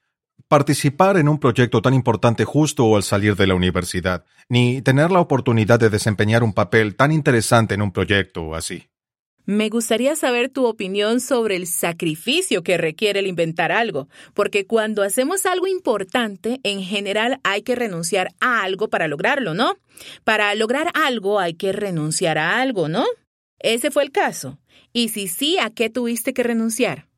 participar 0.49 1.17
en 1.17 1.29
un 1.29 1.39
proyecto 1.39 1.81
tan 1.81 1.93
importante 1.93 2.43
justo 2.43 2.95
al 2.95 3.03
salir 3.03 3.35
de 3.35 3.45
la 3.45 3.53
universidad, 3.53 4.25
ni 4.49 4.81
tener 4.81 5.11
la 5.11 5.19
oportunidad 5.19 5.79
de 5.79 5.91
desempeñar 5.91 6.43
un 6.43 6.53
papel 6.53 6.95
tan 6.95 7.11
interesante 7.11 7.75
en 7.75 7.83
un 7.83 7.91
proyecto 7.91 8.55
así. 8.55 8.89
Me 9.45 9.69
gustaría 9.69 10.15
saber 10.15 10.49
tu 10.49 10.65
opinión 10.65 11.21
sobre 11.21 11.55
el 11.55 11.67
sacrificio 11.67 12.63
que 12.63 12.77
requiere 12.77 13.19
el 13.19 13.27
inventar 13.27 13.71
algo, 13.71 14.07
porque 14.33 14.65
cuando 14.65 15.03
hacemos 15.03 15.45
algo 15.45 15.67
importante, 15.67 16.59
en 16.63 16.81
general 16.81 17.39
hay 17.43 17.61
que 17.61 17.75
renunciar 17.75 18.29
a 18.39 18.63
algo 18.63 18.89
para 18.89 19.07
lograrlo, 19.07 19.53
¿no? 19.53 19.75
Para 20.23 20.53
lograr 20.55 20.91
algo 20.93 21.39
hay 21.39 21.53
que 21.53 21.71
renunciar 21.71 22.39
a 22.39 22.59
algo, 22.59 22.89
¿no? 22.89 23.05
Ese 23.59 23.91
fue 23.91 24.03
el 24.03 24.11
caso. 24.11 24.59
Y 24.93 25.09
si 25.09 25.27
sí, 25.27 25.57
¿a 25.59 25.69
qué 25.69 25.89
tuviste 25.89 26.33
que 26.33 26.43
renunciar? 26.43 27.08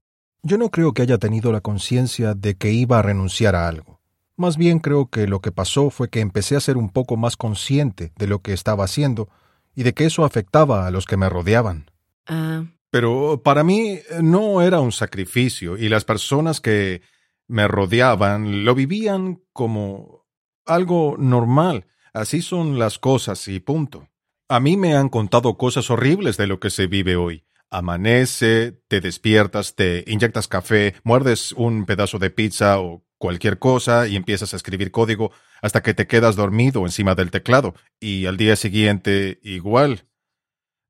Yo 0.44 0.58
no 0.58 0.70
creo 0.70 0.94
que 0.94 1.04
haya 1.04 1.18
tenido 1.18 1.52
la 1.52 1.62
conciencia 1.62 2.34
de 2.34 2.56
que 2.56 2.72
iba 2.72 3.00
a 3.00 3.02
renunciar 3.04 3.56
a 3.56 3.68
algo. 3.68 4.00
Más 4.38 4.58
bien 4.58 4.80
creo 4.80 5.08
que 5.08 5.28
lo 5.28 5.40
que 5.40 5.52
pasó 5.52 5.92
fue 5.92 6.10
que 6.10 6.20
empecé 6.20 6.56
a 6.56 6.62
ser 6.62 6.78
un 6.78 6.90
poco 6.90 7.16
más 7.16 7.38
consciente 7.38 8.12
de 8.18 8.26
lo 8.26 8.42
que 8.42 8.54
estaba 8.54 8.86
haciendo 8.86 9.30
y 9.76 9.84
de 9.84 9.94
que 9.94 10.06
eso 10.06 10.26
afectaba 10.26 10.88
a 10.88 10.92
los 10.92 11.06
que 11.06 11.16
me 11.16 11.30
rodeaban. 11.30 11.92
Ah, 12.26 12.64
Pero 12.90 13.42
para 13.44 13.64
mí 13.64 14.00
no 14.22 14.64
era 14.64 14.80
un 14.80 14.92
sacrificio 14.92 15.78
y 15.78 15.90
las 15.90 16.06
personas 16.06 16.60
que 16.60 17.02
me 17.48 17.68
rodeaban 17.68 18.66
lo 18.66 18.74
vivían 18.74 19.42
como 19.54 20.26
algo 20.66 21.18
normal. 21.20 21.86
Así 22.14 22.42
son 22.42 22.80
las 22.80 22.98
cosas 22.98 23.48
y 23.48 23.60
punto. 23.60 24.08
A 24.50 24.60
mí 24.60 24.76
me 24.76 24.96
han 24.96 25.10
contado 25.10 25.58
cosas 25.58 25.90
horribles 25.92 26.36
de 26.38 26.48
lo 26.48 26.60
que 26.60 26.72
se 26.72 26.88
vive 26.88 27.16
hoy. 27.16 27.44
Amanece, 27.72 28.74
te 28.90 29.00
despiertas, 29.00 29.76
te 29.76 30.04
inyectas 30.06 30.50
café, 30.50 30.96
muerdes 31.04 31.54
un 31.54 31.86
pedazo 31.86 32.20
de 32.20 32.30
pizza 32.30 32.80
o 32.80 33.04
cualquier 33.18 33.60
cosa 33.60 34.08
y 34.08 34.18
empiezas 34.18 34.54
a 34.54 34.58
escribir 34.58 34.92
código 34.92 35.32
hasta 35.62 35.82
que 35.82 35.94
te 35.94 36.06
quedas 36.06 36.36
dormido 36.36 36.82
encima 36.82 37.16
del 37.16 37.32
teclado 37.32 37.74
y 38.00 38.26
al 38.26 38.36
día 38.36 38.58
siguiente 38.58 39.40
igual. 39.42 40.06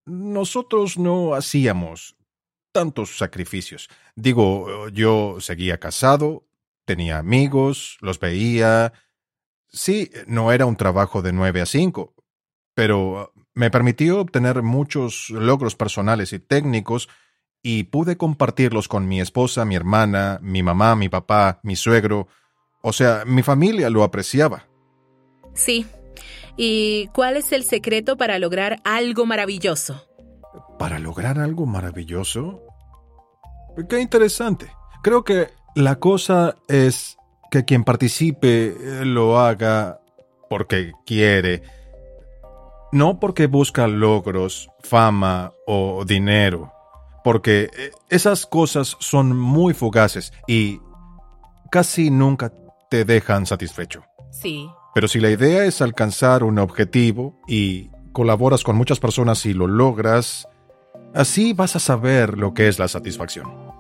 Nosotros 0.06 0.98
no 0.98 1.36
hacíamos 1.36 2.16
tantos 2.72 3.18
sacrificios. 3.18 3.90
Digo, 4.16 4.90
yo 4.90 5.38
seguía 5.40 5.80
casado, 5.80 6.48
tenía 6.86 7.20
amigos, 7.20 7.98
los 8.02 8.20
veía. 8.20 8.94
Sí, 9.68 10.10
no 10.26 10.52
era 10.52 10.66
un 10.66 10.78
trabajo 10.78 11.22
de 11.22 11.34
nueve 11.34 11.62
a 11.62 11.66
cinco, 11.66 12.16
pero 12.74 13.34
me 13.54 13.70
permitió 13.70 14.20
obtener 14.22 14.64
muchos 14.64 15.30
logros 15.30 15.76
personales 15.76 16.34
y 16.34 16.40
técnicos 16.40 17.10
y 17.64 17.84
pude 17.84 18.18
compartirlos 18.18 18.88
con 18.88 19.08
mi 19.08 19.22
esposa, 19.22 19.66
mi 19.66 19.76
hermana, 19.76 20.40
mi 20.42 20.64
mamá, 20.64 20.96
mi 20.96 21.10
papá, 21.10 21.60
mi 21.64 21.76
suegro. 21.76 22.28
O 22.82 22.94
sea, 22.94 23.24
mi 23.26 23.44
familia 23.44 23.90
lo 23.90 24.04
apreciaba. 24.04 24.68
sí. 25.54 25.86
¿Y 26.58 27.08
cuál 27.14 27.38
es 27.38 27.54
el 27.54 27.64
secreto 27.64 28.18
para 28.18 28.38
lograr 28.38 28.82
algo 28.84 29.26
maravilloso? 29.26 30.06
¿Para 30.78 31.00
lograr 31.00 31.40
algo 31.40 31.66
maravilloso? 31.66 32.62
Qué 33.90 34.00
interesante. 34.02 34.72
Creo 35.02 35.24
que 35.24 35.48
la 35.76 35.98
cosa 35.98 36.56
es 36.68 37.18
que 37.50 37.66
quien 37.66 37.84
participe 37.84 38.68
eh, 38.68 39.06
lo 39.06 39.40
haga 39.40 40.02
porque 40.50 40.92
quiere, 41.06 41.64
no 42.92 43.20
porque 43.20 43.48
busca 43.48 43.88
logros, 43.88 44.70
fama 44.80 45.54
o 45.66 46.04
dinero, 46.06 46.74
porque 47.24 47.70
eh, 47.78 47.92
esas 48.10 48.46
cosas 48.46 48.98
son 49.00 49.38
muy 49.38 49.74
fugaces 49.74 50.34
y 50.48 50.80
casi 51.72 52.12
nunca 52.12 52.52
te 52.90 53.06
dejan 53.06 53.46
satisfecho. 53.46 54.04
Sí. 54.32 54.70
Pero 54.94 55.08
si 55.08 55.20
la 55.20 55.30
idea 55.30 55.66
es 55.66 55.82
alcanzar 55.82 56.44
un 56.44 56.60
objetivo 56.60 57.40
y 57.48 57.90
colaboras 58.12 58.64
con 58.64 58.76
muchas 58.76 59.00
personas 59.00 59.46
y 59.46 59.54
lo 59.54 59.68
logras, 59.68 60.48
así 61.14 61.54
vas 61.54 61.76
a 61.76 61.80
saber 61.80 62.38
lo 62.38 62.54
que 62.54 62.68
es 62.68 62.78
la 62.78 62.88
satisfacción. 62.88 63.72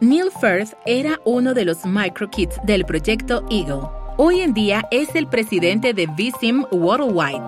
Neil 0.00 0.30
Firth 0.40 0.74
era 0.84 1.20
uno 1.24 1.54
de 1.54 1.64
los 1.64 1.86
microkids 1.86 2.58
del 2.64 2.84
proyecto 2.84 3.46
Eagle. 3.48 4.01
Hoy 4.24 4.38
en 4.38 4.54
día 4.54 4.86
es 4.92 5.16
el 5.16 5.26
presidente 5.26 5.94
de 5.94 6.06
Vsim 6.06 6.64
Worldwide, 6.70 7.42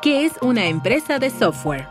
que 0.00 0.24
es 0.24 0.34
una 0.40 0.68
empresa 0.68 1.18
de 1.18 1.28
software. 1.28 1.88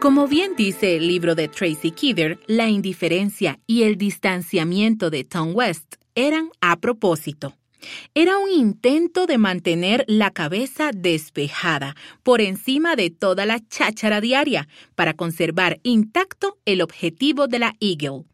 Como 0.00 0.28
bien 0.28 0.56
dice 0.56 0.96
el 0.96 1.06
libro 1.08 1.34
de 1.34 1.48
Tracy 1.48 1.90
Kidder, 1.90 2.40
la 2.46 2.70
indiferencia 2.70 3.60
y 3.66 3.82
el 3.82 3.98
distanciamiento 3.98 5.10
de 5.10 5.24
Tom 5.24 5.54
West 5.54 5.96
eran 6.14 6.48
a 6.62 6.76
propósito. 6.76 7.52
Era 8.14 8.38
un 8.38 8.48
intento 8.48 9.26
de 9.26 9.36
mantener 9.36 10.06
la 10.08 10.30
cabeza 10.30 10.90
despejada 10.90 11.96
por 12.22 12.40
encima 12.40 12.96
de 12.96 13.10
toda 13.10 13.44
la 13.44 13.60
cháchara 13.60 14.22
diaria 14.22 14.68
para 14.94 15.12
conservar 15.12 15.80
intacto 15.82 16.56
el 16.64 16.80
objetivo 16.80 17.46
de 17.46 17.58
la 17.58 17.74
Eagle. 17.78 18.24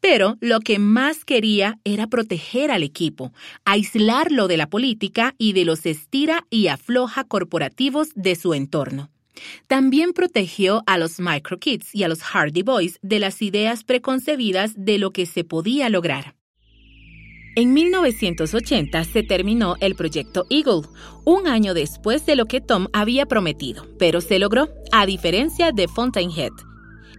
Pero 0.00 0.36
lo 0.40 0.60
que 0.60 0.78
más 0.78 1.24
quería 1.24 1.78
era 1.84 2.06
proteger 2.06 2.70
al 2.70 2.82
equipo, 2.82 3.32
aislarlo 3.64 4.48
de 4.48 4.56
la 4.56 4.68
política 4.68 5.34
y 5.38 5.52
de 5.52 5.64
los 5.64 5.86
estira 5.86 6.46
y 6.50 6.68
afloja 6.68 7.24
corporativos 7.24 8.10
de 8.14 8.36
su 8.36 8.54
entorno. 8.54 9.10
También 9.66 10.12
protegió 10.12 10.82
a 10.86 10.98
los 10.98 11.20
microkids 11.20 11.94
y 11.94 12.02
a 12.02 12.08
los 12.08 12.22
Hardy 12.22 12.62
Boys 12.62 12.98
de 13.02 13.20
las 13.20 13.42
ideas 13.42 13.84
preconcebidas 13.84 14.72
de 14.76 14.98
lo 14.98 15.12
que 15.12 15.26
se 15.26 15.44
podía 15.44 15.88
lograr. 15.88 16.34
En 17.56 17.72
1980 17.72 19.04
se 19.04 19.22
terminó 19.24 19.74
el 19.80 19.96
proyecto 19.96 20.46
Eagle, 20.50 20.88
un 21.24 21.48
año 21.48 21.74
después 21.74 22.24
de 22.24 22.36
lo 22.36 22.46
que 22.46 22.60
Tom 22.60 22.86
había 22.92 23.26
prometido, 23.26 23.86
pero 23.98 24.20
se 24.20 24.38
logró, 24.38 24.68
a 24.92 25.04
diferencia 25.04 25.72
de 25.72 25.88
Fountainhead. 25.88 26.52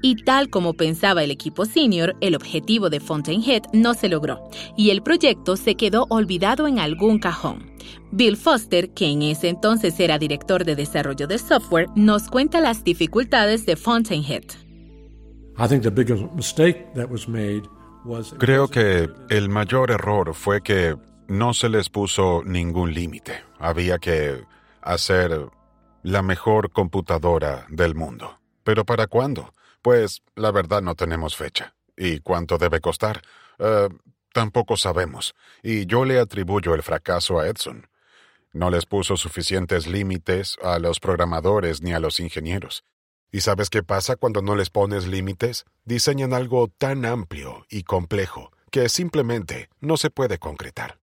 Y 0.02 0.24
tal 0.24 0.50
como 0.50 0.74
pensaba 0.74 1.24
el 1.24 1.32
equipo 1.32 1.66
senior, 1.66 2.16
el 2.22 2.36
objetivo 2.36 2.90
de 2.90 3.00
Fountainhead 3.00 3.64
no 3.74 3.94
se 3.94 4.10
logró, 4.10 4.42
y 4.76 4.90
el 4.90 5.04
proyecto 5.04 5.58
se 5.58 5.76
quedó 5.76 6.08
olvidado 6.10 6.68
en 6.68 6.80
algún 6.80 7.20
cajón. 7.20 7.72
Bill 8.12 8.36
Foster, 8.36 8.90
que 8.94 9.08
en 9.08 9.22
ese 9.22 9.50
entonces 9.50 10.00
era 10.00 10.18
director 10.18 10.66
de 10.66 10.76
desarrollo 10.76 11.28
de 11.28 11.38
software, 11.38 11.88
nos 11.96 12.28
cuenta 12.30 12.60
las 12.62 12.84
dificultades 12.84 13.66
de 13.66 13.76
Fountainhead. 13.76 14.44
I 15.58 15.68
think 15.68 15.84
the 15.84 15.92
biggest 15.92 16.24
mistake 16.34 16.94
that 16.96 17.10
was 17.10 17.28
made 17.28 17.64
was 18.04 18.34
Creo 18.40 18.68
que 18.68 19.10
el 19.30 19.50
mayor 19.50 19.92
error 19.92 20.34
fue 20.34 20.62
que 20.62 20.96
no 21.28 21.54
se 21.54 21.70
les 21.70 21.90
puso 21.90 22.42
ningún 22.44 22.94
límite. 22.94 23.44
Había 23.60 24.00
que 24.00 24.44
hacer 24.82 25.48
la 26.04 26.22
mejor 26.22 26.72
computadora 26.72 27.66
del 27.70 27.96
mundo. 27.96 28.40
¿Pero 28.64 28.86
para 28.86 29.08
cuándo? 29.08 29.54
Pues 29.82 30.22
la 30.36 30.52
verdad 30.52 30.82
no 30.82 30.96
tenemos 30.96 31.36
fecha. 31.36 31.76
¿Y 31.98 32.20
cuánto 32.20 32.58
debe 32.58 32.80
costar? 32.82 33.22
Eh, 33.60 33.90
tampoco 34.34 34.78
sabemos. 34.78 35.36
Y 35.64 35.86
yo 35.86 36.06
le 36.06 36.20
atribuyo 36.20 36.74
el 36.74 36.84
fracaso 36.84 37.40
a 37.40 37.48
Edson. 37.48 37.88
No 38.54 38.70
les 38.70 38.86
puso 38.86 39.16
suficientes 39.18 39.88
límites 39.88 40.58
a 40.62 40.80
los 40.80 41.00
programadores 41.00 41.82
ni 41.82 41.94
a 41.94 42.00
los 42.00 42.20
ingenieros. 42.20 42.84
¿Y 43.32 43.42
sabes 43.42 43.70
qué 43.70 43.82
pasa 43.82 44.18
cuando 44.18 44.42
no 44.42 44.56
les 44.56 44.70
pones 44.70 45.08
límites? 45.08 45.64
Diseñan 45.86 46.34
algo 46.34 46.68
tan 46.68 47.06
amplio 47.06 47.66
y 47.70 47.84
complejo 47.84 48.52
que 48.72 48.90
simplemente 48.90 49.70
no 49.80 49.96
se 49.96 50.10
puede 50.10 50.38
concretar. 50.38 51.00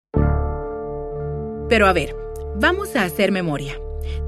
Pero 1.69 1.87
a 1.87 1.93
ver, 1.93 2.17
vamos 2.57 2.97
a 2.97 3.05
hacer 3.05 3.31
memoria. 3.31 3.79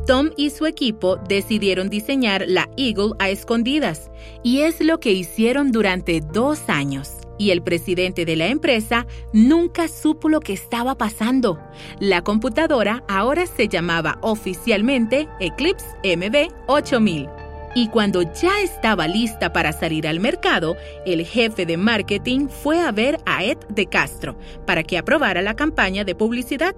Tom 0.07 0.31
y 0.37 0.51
su 0.51 0.67
equipo 0.67 1.17
decidieron 1.29 1.89
diseñar 1.89 2.45
la 2.47 2.69
Eagle 2.77 3.12
a 3.19 3.29
escondidas, 3.31 4.11
y 4.43 4.61
es 4.61 4.81
lo 4.81 5.01
que 5.01 5.12
hicieron 5.12 5.73
durante 5.73 6.21
dos 6.21 6.69
años. 6.69 7.11
Y 7.39 7.51
el 7.51 7.62
presidente 7.62 8.25
de 8.25 8.37
la 8.37 8.47
empresa 8.47 9.07
nunca 9.33 9.89
supo 9.89 10.29
lo 10.29 10.41
que 10.41 10.53
estaba 10.53 10.97
pasando. 10.97 11.59
La 12.01 12.23
computadora 12.23 13.05
ahora 13.09 13.47
se 13.47 13.69
llamaba 13.69 14.19
oficialmente 14.23 15.29
Eclipse 15.41 15.87
MB 16.03 16.53
8000. 16.67 17.29
Y 17.75 17.89
cuando 17.89 18.23
ya 18.23 18.62
estaba 18.62 19.07
lista 19.07 19.53
para 19.53 19.71
salir 19.73 20.09
al 20.09 20.19
mercado, 20.19 20.79
el 21.05 21.27
jefe 21.27 21.67
de 21.67 21.77
marketing 21.77 22.49
fue 22.49 22.81
a 22.81 22.91
ver 22.91 23.19
a 23.27 23.45
Ed 23.45 23.59
de 23.69 23.85
Castro 23.85 24.35
para 24.67 24.83
que 24.83 24.97
aprobara 24.97 25.43
la 25.43 25.57
campaña 25.57 26.03
de 26.03 26.15
publicidad. 26.15 26.75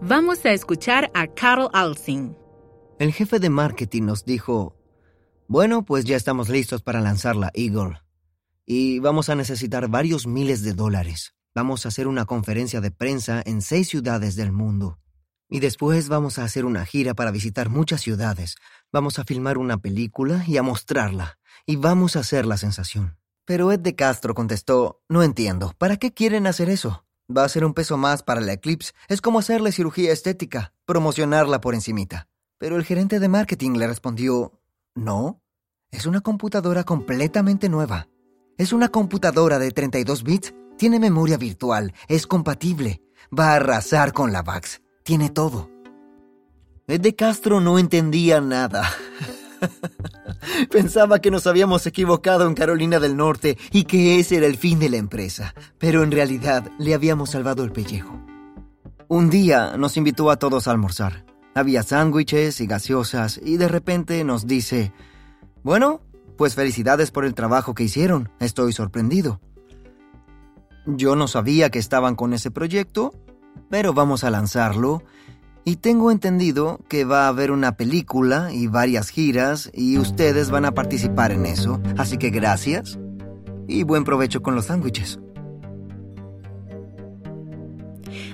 Vamos 0.00 0.44
a 0.44 0.52
escuchar 0.52 1.10
a 1.14 1.26
Carl 1.26 1.68
Alsing. 1.72 2.36
El 2.98 3.12
jefe 3.12 3.38
de 3.38 3.50
marketing 3.50 4.02
nos 4.04 4.24
dijo, 4.24 4.76
bueno, 5.48 5.84
pues 5.84 6.04
ya 6.04 6.16
estamos 6.16 6.48
listos 6.48 6.82
para 6.82 7.00
lanzar 7.00 7.36
la 7.36 7.50
Eagle. 7.54 8.00
Y 8.66 8.98
vamos 9.00 9.28
a 9.28 9.34
necesitar 9.34 9.88
varios 9.88 10.26
miles 10.26 10.62
de 10.62 10.72
dólares. 10.72 11.34
Vamos 11.54 11.84
a 11.84 11.88
hacer 11.88 12.06
una 12.08 12.24
conferencia 12.24 12.80
de 12.80 12.90
prensa 12.90 13.42
en 13.44 13.62
seis 13.62 13.88
ciudades 13.88 14.36
del 14.36 14.52
mundo. 14.52 14.98
Y 15.48 15.60
después 15.60 16.08
vamos 16.08 16.38
a 16.38 16.44
hacer 16.44 16.64
una 16.64 16.86
gira 16.86 17.14
para 17.14 17.30
visitar 17.30 17.68
muchas 17.68 18.00
ciudades. 18.00 18.56
Vamos 18.90 19.18
a 19.18 19.24
filmar 19.24 19.58
una 19.58 19.78
película 19.78 20.44
y 20.46 20.56
a 20.56 20.62
mostrarla. 20.62 21.38
Y 21.66 21.76
vamos 21.76 22.16
a 22.16 22.20
hacer 22.20 22.46
la 22.46 22.56
sensación. 22.56 23.18
Pero 23.44 23.70
Ed 23.70 23.80
de 23.80 23.94
Castro 23.94 24.34
contestó, 24.34 25.02
no 25.08 25.22
entiendo, 25.22 25.74
¿para 25.76 25.98
qué 25.98 26.12
quieren 26.14 26.46
hacer 26.46 26.70
eso? 26.70 27.04
Va 27.30 27.44
a 27.44 27.48
ser 27.48 27.64
un 27.64 27.74
peso 27.74 27.96
más 27.96 28.22
para 28.22 28.40
la 28.40 28.52
Eclipse. 28.52 28.92
Es 29.08 29.20
como 29.20 29.38
hacerle 29.38 29.72
cirugía 29.72 30.12
estética, 30.12 30.72
promocionarla 30.84 31.60
por 31.60 31.74
encimita. 31.74 32.28
Pero 32.58 32.76
el 32.76 32.84
gerente 32.84 33.18
de 33.18 33.28
marketing 33.28 33.72
le 33.72 33.86
respondió, 33.86 34.60
no, 34.94 35.40
es 35.90 36.06
una 36.06 36.20
computadora 36.20 36.84
completamente 36.84 37.68
nueva. 37.68 38.08
Es 38.58 38.72
una 38.72 38.88
computadora 38.88 39.58
de 39.58 39.70
32 39.70 40.22
bits, 40.22 40.54
tiene 40.76 41.00
memoria 41.00 41.36
virtual, 41.36 41.94
es 42.08 42.26
compatible, 42.26 43.02
va 43.36 43.52
a 43.52 43.56
arrasar 43.56 44.12
con 44.12 44.32
la 44.32 44.42
VAX, 44.42 44.82
tiene 45.02 45.30
todo. 45.30 45.70
Ed 46.86 47.00
de 47.00 47.16
Castro 47.16 47.60
no 47.60 47.78
entendía 47.78 48.40
nada. 48.40 48.90
Pensaba 50.70 51.18
que 51.18 51.30
nos 51.30 51.46
habíamos 51.46 51.86
equivocado 51.86 52.46
en 52.46 52.54
Carolina 52.54 53.00
del 53.00 53.16
Norte 53.16 53.58
y 53.70 53.84
que 53.84 54.18
ese 54.18 54.36
era 54.36 54.46
el 54.46 54.56
fin 54.56 54.78
de 54.78 54.90
la 54.90 54.96
empresa, 54.96 55.54
pero 55.78 56.02
en 56.02 56.10
realidad 56.10 56.70
le 56.78 56.94
habíamos 56.94 57.30
salvado 57.30 57.64
el 57.64 57.72
pellejo. 57.72 58.20
Un 59.08 59.30
día 59.30 59.76
nos 59.76 59.96
invitó 59.96 60.30
a 60.30 60.36
todos 60.36 60.66
a 60.66 60.70
almorzar. 60.70 61.24
Había 61.54 61.82
sándwiches 61.82 62.60
y 62.60 62.66
gaseosas 62.66 63.40
y 63.42 63.58
de 63.58 63.68
repente 63.68 64.24
nos 64.24 64.46
dice, 64.46 64.92
bueno, 65.62 66.00
pues 66.36 66.54
felicidades 66.54 67.10
por 67.10 67.24
el 67.24 67.34
trabajo 67.34 67.74
que 67.74 67.84
hicieron, 67.84 68.30
estoy 68.40 68.72
sorprendido. 68.72 69.40
Yo 70.86 71.16
no 71.16 71.28
sabía 71.28 71.70
que 71.70 71.78
estaban 71.78 72.16
con 72.16 72.34
ese 72.34 72.50
proyecto, 72.50 73.12
pero 73.70 73.94
vamos 73.94 74.24
a 74.24 74.30
lanzarlo 74.30 75.02
y 75.64 75.76
tengo 75.76 76.10
entendido 76.10 76.80
que 76.88 77.04
va 77.04 77.24
a 77.24 77.28
haber 77.28 77.50
una 77.50 77.76
película 77.76 78.52
y 78.52 78.66
varias 78.66 79.08
giras 79.08 79.70
y 79.72 79.98
ustedes 79.98 80.50
van 80.50 80.64
a 80.64 80.72
participar 80.72 81.32
en 81.32 81.46
eso. 81.46 81.80
Así 81.96 82.18
que 82.18 82.30
gracias 82.30 82.98
y 83.66 83.82
buen 83.82 84.04
provecho 84.04 84.42
con 84.42 84.54
los 84.54 84.66
sándwiches. 84.66 85.18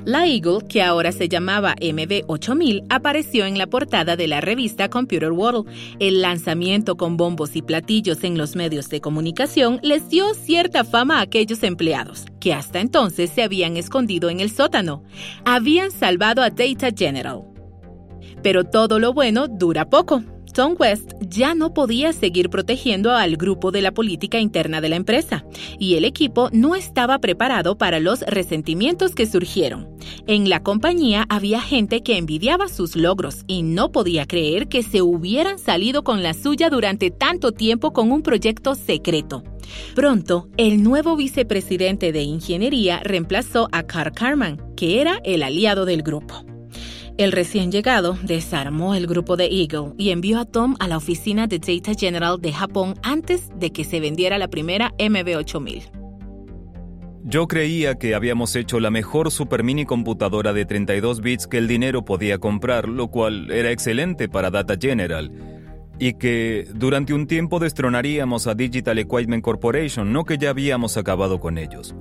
La 0.04 0.26
Eagle, 0.26 0.66
que 0.68 0.82
ahora 0.82 1.12
se 1.12 1.28
llamaba 1.28 1.74
MB8000, 1.76 2.86
apareció 2.88 3.46
en 3.46 3.58
la 3.58 3.66
portada 3.66 4.16
de 4.16 4.26
la 4.26 4.40
revista 4.40 4.88
Computer 4.88 5.32
World. 5.32 5.66
El 5.98 6.22
lanzamiento 6.22 6.96
con 6.96 7.16
bombos 7.16 7.56
y 7.56 7.62
platillos 7.62 8.24
en 8.24 8.38
los 8.38 8.56
medios 8.56 8.88
de 8.88 9.00
comunicación 9.00 9.80
les 9.82 10.08
dio 10.08 10.34
cierta 10.34 10.84
fama 10.84 11.18
a 11.18 11.22
aquellos 11.22 11.62
empleados, 11.62 12.26
que 12.40 12.52
hasta 12.52 12.80
entonces 12.80 13.30
se 13.30 13.42
habían 13.42 13.76
escondido 13.76 14.30
en 14.30 14.40
el 14.40 14.50
sótano. 14.50 15.02
Habían 15.44 15.90
salvado 15.90 16.42
a 16.42 16.50
Data 16.50 16.90
General. 16.96 17.42
Pero 18.42 18.64
todo 18.64 18.98
lo 18.98 19.12
bueno 19.12 19.48
dura 19.48 19.90
poco. 19.90 20.22
Tom 20.52 20.74
West 20.78 21.12
ya 21.20 21.54
no 21.54 21.72
podía 21.74 22.12
seguir 22.12 22.50
protegiendo 22.50 23.12
al 23.12 23.36
grupo 23.36 23.70
de 23.70 23.82
la 23.82 23.92
política 23.92 24.38
interna 24.38 24.80
de 24.80 24.88
la 24.88 24.96
empresa, 24.96 25.44
y 25.78 25.94
el 25.94 26.04
equipo 26.04 26.48
no 26.52 26.74
estaba 26.74 27.18
preparado 27.18 27.78
para 27.78 28.00
los 28.00 28.20
resentimientos 28.22 29.14
que 29.14 29.26
surgieron. 29.26 29.88
En 30.26 30.48
la 30.48 30.62
compañía 30.62 31.26
había 31.28 31.60
gente 31.60 32.02
que 32.02 32.16
envidiaba 32.16 32.68
sus 32.68 32.96
logros 32.96 33.44
y 33.46 33.62
no 33.62 33.92
podía 33.92 34.26
creer 34.26 34.68
que 34.68 34.82
se 34.82 35.02
hubieran 35.02 35.58
salido 35.58 36.04
con 36.04 36.22
la 36.22 36.34
suya 36.34 36.70
durante 36.70 37.10
tanto 37.10 37.52
tiempo 37.52 37.92
con 37.92 38.12
un 38.12 38.22
proyecto 38.22 38.74
secreto. 38.74 39.42
Pronto, 39.94 40.48
el 40.56 40.82
nuevo 40.82 41.16
vicepresidente 41.16 42.12
de 42.12 42.22
ingeniería 42.22 43.00
reemplazó 43.04 43.68
a 43.72 43.84
Carl 43.84 44.12
Carman, 44.12 44.60
que 44.76 45.00
era 45.00 45.20
el 45.24 45.42
aliado 45.42 45.84
del 45.84 46.02
grupo. 46.02 46.44
El 47.20 47.32
recién 47.32 47.70
llegado 47.70 48.16
desarmó 48.22 48.94
el 48.94 49.06
grupo 49.06 49.36
de 49.36 49.44
Eagle 49.44 49.92
y 49.98 50.08
envió 50.08 50.38
a 50.38 50.46
Tom 50.46 50.76
a 50.80 50.88
la 50.88 50.96
oficina 50.96 51.46
de 51.46 51.58
Data 51.58 51.92
General 51.92 52.40
de 52.40 52.50
Japón 52.50 52.94
antes 53.02 53.50
de 53.54 53.72
que 53.72 53.84
se 53.84 54.00
vendiera 54.00 54.38
la 54.38 54.48
primera 54.48 54.94
MB8000. 54.96 55.90
Yo 57.24 57.46
creía 57.46 57.96
que 57.96 58.14
habíamos 58.14 58.56
hecho 58.56 58.80
la 58.80 58.90
mejor 58.90 59.30
super 59.30 59.62
mini 59.62 59.84
computadora 59.84 60.54
de 60.54 60.64
32 60.64 61.20
bits 61.20 61.46
que 61.46 61.58
el 61.58 61.68
dinero 61.68 62.06
podía 62.06 62.38
comprar, 62.38 62.88
lo 62.88 63.08
cual 63.08 63.50
era 63.50 63.70
excelente 63.70 64.30
para 64.30 64.50
Data 64.50 64.76
General, 64.80 65.30
y 65.98 66.14
que 66.14 66.68
durante 66.74 67.12
un 67.12 67.26
tiempo 67.26 67.58
destronaríamos 67.58 68.46
a 68.46 68.54
Digital 68.54 68.98
Equipment 68.98 69.44
Corporation, 69.44 70.10
no 70.10 70.24
que 70.24 70.38
ya 70.38 70.48
habíamos 70.48 70.96
acabado 70.96 71.38
con 71.38 71.58
ellos. 71.58 71.94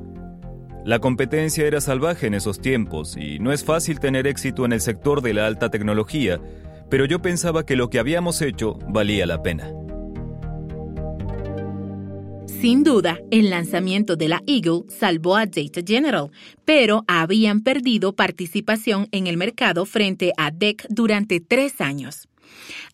La 0.86 1.00
competencia 1.00 1.68
era 1.68 1.82
salvaje 1.82 2.28
en 2.28 2.34
esos 2.34 2.62
tiempos 2.62 3.18
y 3.18 3.40
no 3.40 3.52
es 3.52 3.64
fácil 3.64 4.00
tener 4.00 4.28
éxito 4.28 4.66
en 4.66 4.72
el 4.72 4.82
sector 4.82 5.22
de 5.22 5.34
la 5.34 5.46
alta 5.46 5.70
tecnología, 5.70 6.40
pero 6.90 7.06
yo 7.06 7.22
pensaba 7.22 7.66
que 7.66 7.76
lo 7.76 7.90
que 7.90 8.00
habíamos 8.00 8.42
hecho 8.42 8.80
valía 8.88 9.26
la 9.26 9.44
pena. 9.44 9.72
Sin 12.48 12.84
duda, 12.84 13.20
el 13.32 13.50
lanzamiento 13.52 14.18
de 14.18 14.28
la 14.28 14.44
Eagle 14.46 14.84
salvó 14.90 15.38
a 15.38 15.46
Data 15.46 15.82
General, 15.86 16.30
pero 16.66 17.06
habían 17.08 17.62
perdido 17.62 18.16
participación 18.16 19.08
en 19.12 19.28
el 19.28 19.38
mercado 19.38 19.86
frente 19.86 20.34
a 20.36 20.52
DEC 20.52 20.86
durante 20.90 21.40
tres 21.40 21.80
años. 21.80 22.28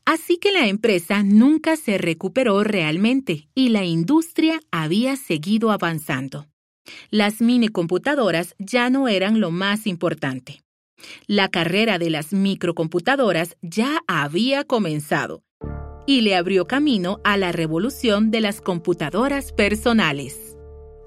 Así 0.06 0.38
que 0.38 0.52
la 0.52 0.67
empresa 0.67 1.24
nunca 1.24 1.78
se 1.78 1.98
recuperó 1.98 2.63
realmente 2.63 3.48
y 3.56 3.69
la 3.69 3.86
industria 3.86 4.60
había 4.69 5.15
seguido 5.15 5.71
avanzando. 5.71 6.45
Las 7.10 7.41
minicomputadoras 7.41 8.56
ya 8.60 8.89
no 8.89 9.08
eran 9.08 9.39
lo 9.39 9.52
más 9.52 9.88
importante. 9.88 10.62
La 11.28 11.50
carrera 11.50 12.00
de 12.00 12.10
las 12.10 12.34
microcomputadoras 12.34 13.58
ya 13.62 14.02
había 14.08 14.63
comenzado 14.63 15.43
y 16.08 16.21
le 16.21 16.36
abrió 16.36 16.67
camino 16.67 17.19
a 17.24 17.38
la 17.38 17.52
revolución 17.52 18.32
de 18.32 18.41
las 18.41 18.62
computadoras 18.62 19.52
personales. 19.52 20.58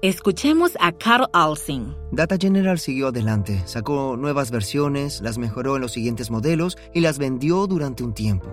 Escuchemos 0.01 0.77
a 0.79 0.93
Carl 0.93 1.27
Alsing. 1.33 1.93
Data 2.11 2.37
General 2.39 2.79
siguió 2.79 3.09
adelante, 3.09 3.61
sacó 3.65 4.15
nuevas 4.17 4.49
versiones, 4.49 5.21
las 5.21 5.37
mejoró 5.37 5.75
en 5.75 5.81
los 5.81 5.91
siguientes 5.91 6.31
modelos 6.31 6.77
y 6.93 7.01
las 7.01 7.17
vendió 7.17 7.67
durante 7.67 8.03
un 8.03 8.13
tiempo. 8.13 8.49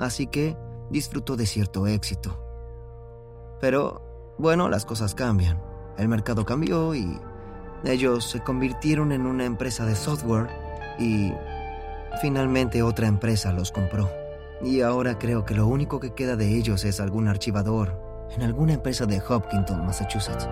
Así 0.00 0.26
que 0.26 0.56
disfrutó 0.90 1.36
de 1.36 1.46
cierto 1.46 1.86
éxito. 1.86 2.42
Pero, 3.60 4.34
bueno, 4.38 4.68
las 4.68 4.84
cosas 4.84 5.14
cambian. 5.14 5.62
El 5.98 6.08
mercado 6.08 6.44
cambió 6.44 6.94
y 6.94 7.18
ellos 7.84 8.30
se 8.30 8.40
convirtieron 8.40 9.12
en 9.12 9.26
una 9.26 9.44
empresa 9.44 9.84
de 9.84 9.96
software 9.96 10.48
y 10.98 11.32
finalmente 12.20 12.82
otra 12.82 13.08
empresa 13.08 13.52
los 13.52 13.72
compró. 13.72 14.10
Y 14.62 14.80
ahora 14.80 15.18
creo 15.18 15.44
que 15.44 15.54
lo 15.54 15.66
único 15.66 16.00
que 16.00 16.14
queda 16.14 16.36
de 16.36 16.56
ellos 16.56 16.84
es 16.84 17.00
algún 17.00 17.28
archivador 17.28 18.00
en 18.34 18.42
alguna 18.42 18.74
empresa 18.74 19.06
de 19.06 19.20
Hopkinton, 19.26 19.84
Massachusetts. 19.86 20.48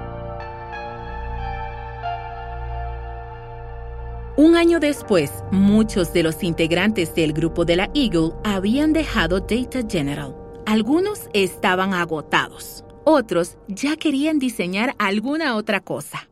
Un 4.36 4.54
año 4.54 4.80
después, 4.80 5.32
muchos 5.50 6.12
de 6.12 6.22
los 6.22 6.42
integrantes 6.42 7.14
del 7.14 7.32
grupo 7.32 7.64
de 7.64 7.76
la 7.76 7.90
Eagle 7.94 8.32
habían 8.44 8.92
dejado 8.92 9.40
Data 9.40 9.80
General. 9.88 10.36
Algunos 10.66 11.28
estaban 11.32 11.94
agotados. 11.94 12.85
Otros 13.08 13.56
ya 13.68 13.96
querían 13.96 14.40
diseñar 14.40 14.96
alguna 14.98 15.54
otra 15.54 15.78
cosa. 15.78 16.28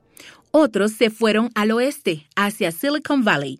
Otros 0.50 0.90
se 0.90 1.08
fueron 1.08 1.50
al 1.54 1.70
oeste, 1.70 2.26
hacia 2.34 2.72
Silicon 2.72 3.22
Valley. 3.22 3.58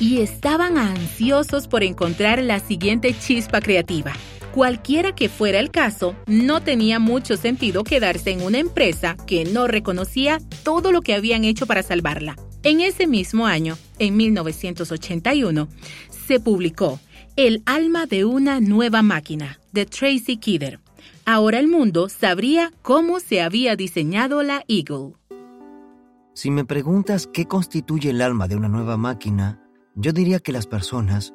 y 0.00 0.20
estaban 0.20 0.76
ansiosos 0.76 1.68
por 1.68 1.84
encontrar 1.84 2.42
la 2.42 2.58
siguiente 2.58 3.14
chispa 3.16 3.60
creativa. 3.60 4.14
Cualquiera 4.52 5.14
que 5.14 5.28
fuera 5.28 5.60
el 5.60 5.70
caso, 5.70 6.16
no 6.26 6.60
tenía 6.60 6.98
mucho 6.98 7.36
sentido 7.36 7.84
quedarse 7.84 8.30
en 8.30 8.42
una 8.42 8.58
empresa 8.58 9.16
que 9.28 9.44
no 9.44 9.68
reconocía 9.68 10.40
todo 10.64 10.90
lo 10.90 11.02
que 11.02 11.14
habían 11.14 11.44
hecho 11.44 11.66
para 11.66 11.84
salvarla. 11.84 12.34
En 12.64 12.80
ese 12.80 13.06
mismo 13.06 13.46
año, 13.46 13.78
en 14.00 14.16
1981, 14.16 15.68
se 16.26 16.40
publicó 16.40 16.98
El 17.36 17.62
alma 17.64 18.06
de 18.06 18.24
una 18.24 18.58
nueva 18.58 19.02
máquina, 19.02 19.60
de 19.70 19.86
Tracy 19.86 20.36
Kidder. 20.38 20.80
Ahora 21.32 21.60
el 21.60 21.68
mundo 21.68 22.08
sabría 22.08 22.72
cómo 22.82 23.20
se 23.20 23.40
había 23.40 23.76
diseñado 23.76 24.42
la 24.42 24.64
Eagle. 24.66 25.12
Si 26.34 26.50
me 26.50 26.64
preguntas 26.64 27.28
qué 27.32 27.46
constituye 27.46 28.10
el 28.10 28.20
alma 28.20 28.48
de 28.48 28.56
una 28.56 28.66
nueva 28.66 28.96
máquina, 28.96 29.62
yo 29.94 30.10
diría 30.10 30.40
que 30.40 30.50
las 30.50 30.66
personas 30.66 31.32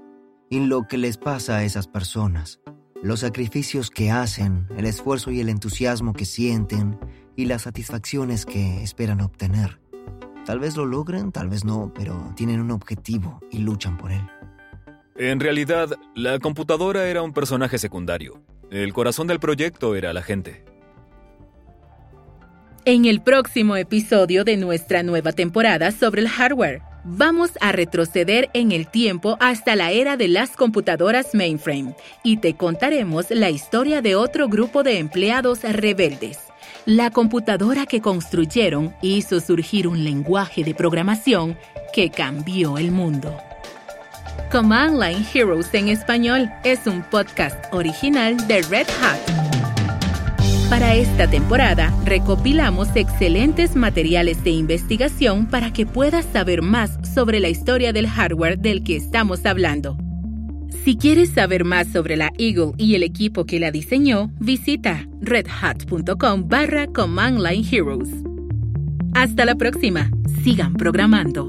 y 0.50 0.60
lo 0.60 0.86
que 0.90 0.98
les 0.98 1.16
pasa 1.16 1.56
a 1.56 1.64
esas 1.64 1.88
personas 1.88 2.60
los 3.02 3.22
sacrificios 3.22 3.90
que 3.90 4.12
hacen, 4.12 4.68
el 4.76 4.86
esfuerzo 4.86 5.32
y 5.32 5.40
el 5.40 5.48
entusiasmo 5.48 6.12
que 6.12 6.26
sienten 6.26 7.00
y 7.38 7.46
las 7.46 7.62
satisfacciones 7.62 8.46
que 8.46 8.84
esperan 8.84 9.22
obtener. 9.22 9.80
Tal 10.46 10.60
vez 10.60 10.76
lo 10.76 10.86
logren, 10.86 11.32
tal 11.32 11.48
vez 11.48 11.64
no, 11.64 11.94
pero 11.96 12.34
tienen 12.36 12.60
un 12.60 12.72
objetivo 12.72 13.40
y 13.50 13.60
luchan 13.60 13.98
por 13.98 14.12
él. 14.12 14.28
En 15.18 15.40
realidad, 15.40 15.92
la 16.14 16.40
computadora 16.40 17.08
era 17.08 17.22
un 17.22 17.32
personaje 17.32 17.78
secundario. 17.78 18.42
El 18.72 18.94
corazón 18.94 19.28
del 19.28 19.40
proyecto 19.40 19.96
era 19.96 20.14
la 20.14 20.22
gente. 20.22 20.64
En 22.84 23.06
el 23.06 23.22
próximo 23.22 23.76
episodio 23.76 24.44
de 24.44 24.58
nuestra 24.58 25.02
nueva 25.02 25.32
temporada 25.32 25.92
sobre 25.92 26.22
el 26.22 26.30
hardware, 26.30 26.82
vamos 27.04 27.52
a 27.62 27.72
retroceder 27.72 28.50
en 28.54 28.72
el 28.72 28.88
tiempo 28.88 29.38
hasta 29.40 29.76
la 29.76 29.92
era 29.92 30.18
de 30.18 30.28
las 30.28 30.52
computadoras 30.52 31.34
mainframe 31.34 31.96
y 32.24 32.38
te 32.38 32.56
contaremos 32.56 33.28
la 33.30 33.50
historia 33.50 34.02
de 34.02 34.16
otro 34.16 34.48
grupo 34.50 34.84
de 34.84 35.00
empleados 35.00 35.62
rebeldes. 35.64 36.40
La 36.86 37.10
computadora 37.10 37.86
que 37.86 38.02
construyeron 38.02 38.96
hizo 39.02 39.40
surgir 39.40 39.88
un 39.88 40.04
lenguaje 40.04 40.64
de 40.64 40.76
programación 40.76 41.58
que 41.94 42.12
cambió 42.12 42.78
el 42.78 42.92
mundo. 42.92 43.36
Command 44.52 45.02
Line 45.02 45.26
Heroes 45.34 45.74
en 45.74 45.90
español 45.90 46.50
es 46.64 46.88
un 46.88 47.04
podcast 47.04 47.74
original 47.74 48.36
de 48.48 48.62
Red 48.64 48.88
Hat. 49.02 49.20
Para 50.70 50.96
esta 50.96 51.30
temporada, 51.30 51.94
recopilamos 52.06 52.96
excelentes 52.96 53.76
materiales 53.76 54.44
de 54.44 54.52
investigación 54.52 55.46
para 55.46 55.72
que 55.72 55.86
puedas 55.86 56.26
saber 56.26 56.62
más 56.62 56.98
sobre 57.14 57.40
la 57.40 57.50
historia 57.50 57.94
del 57.94 58.08
hardware 58.08 58.58
del 58.58 58.84
que 58.84 58.96
estamos 58.96 59.46
hablando. 59.46 59.98
Si 60.84 60.98
quieres 60.98 61.30
saber 61.32 61.66
más 61.66 61.88
sobre 61.88 62.16
la 62.16 62.32
Eagle 62.38 62.74
y 62.78 62.96
el 62.96 63.04
equipo 63.04 63.46
que 63.46 63.60
la 63.60 63.72
diseñó, 63.72 64.32
visita 64.40 65.08
redhat.com 65.22 66.48
barra 66.48 66.88
Command 66.88 67.40
Line 67.40 67.68
Heroes. 67.72 68.10
Hasta 69.14 69.46
la 69.46 69.56
próxima. 69.56 70.12
Sigan 70.44 70.74
programando. 70.74 71.48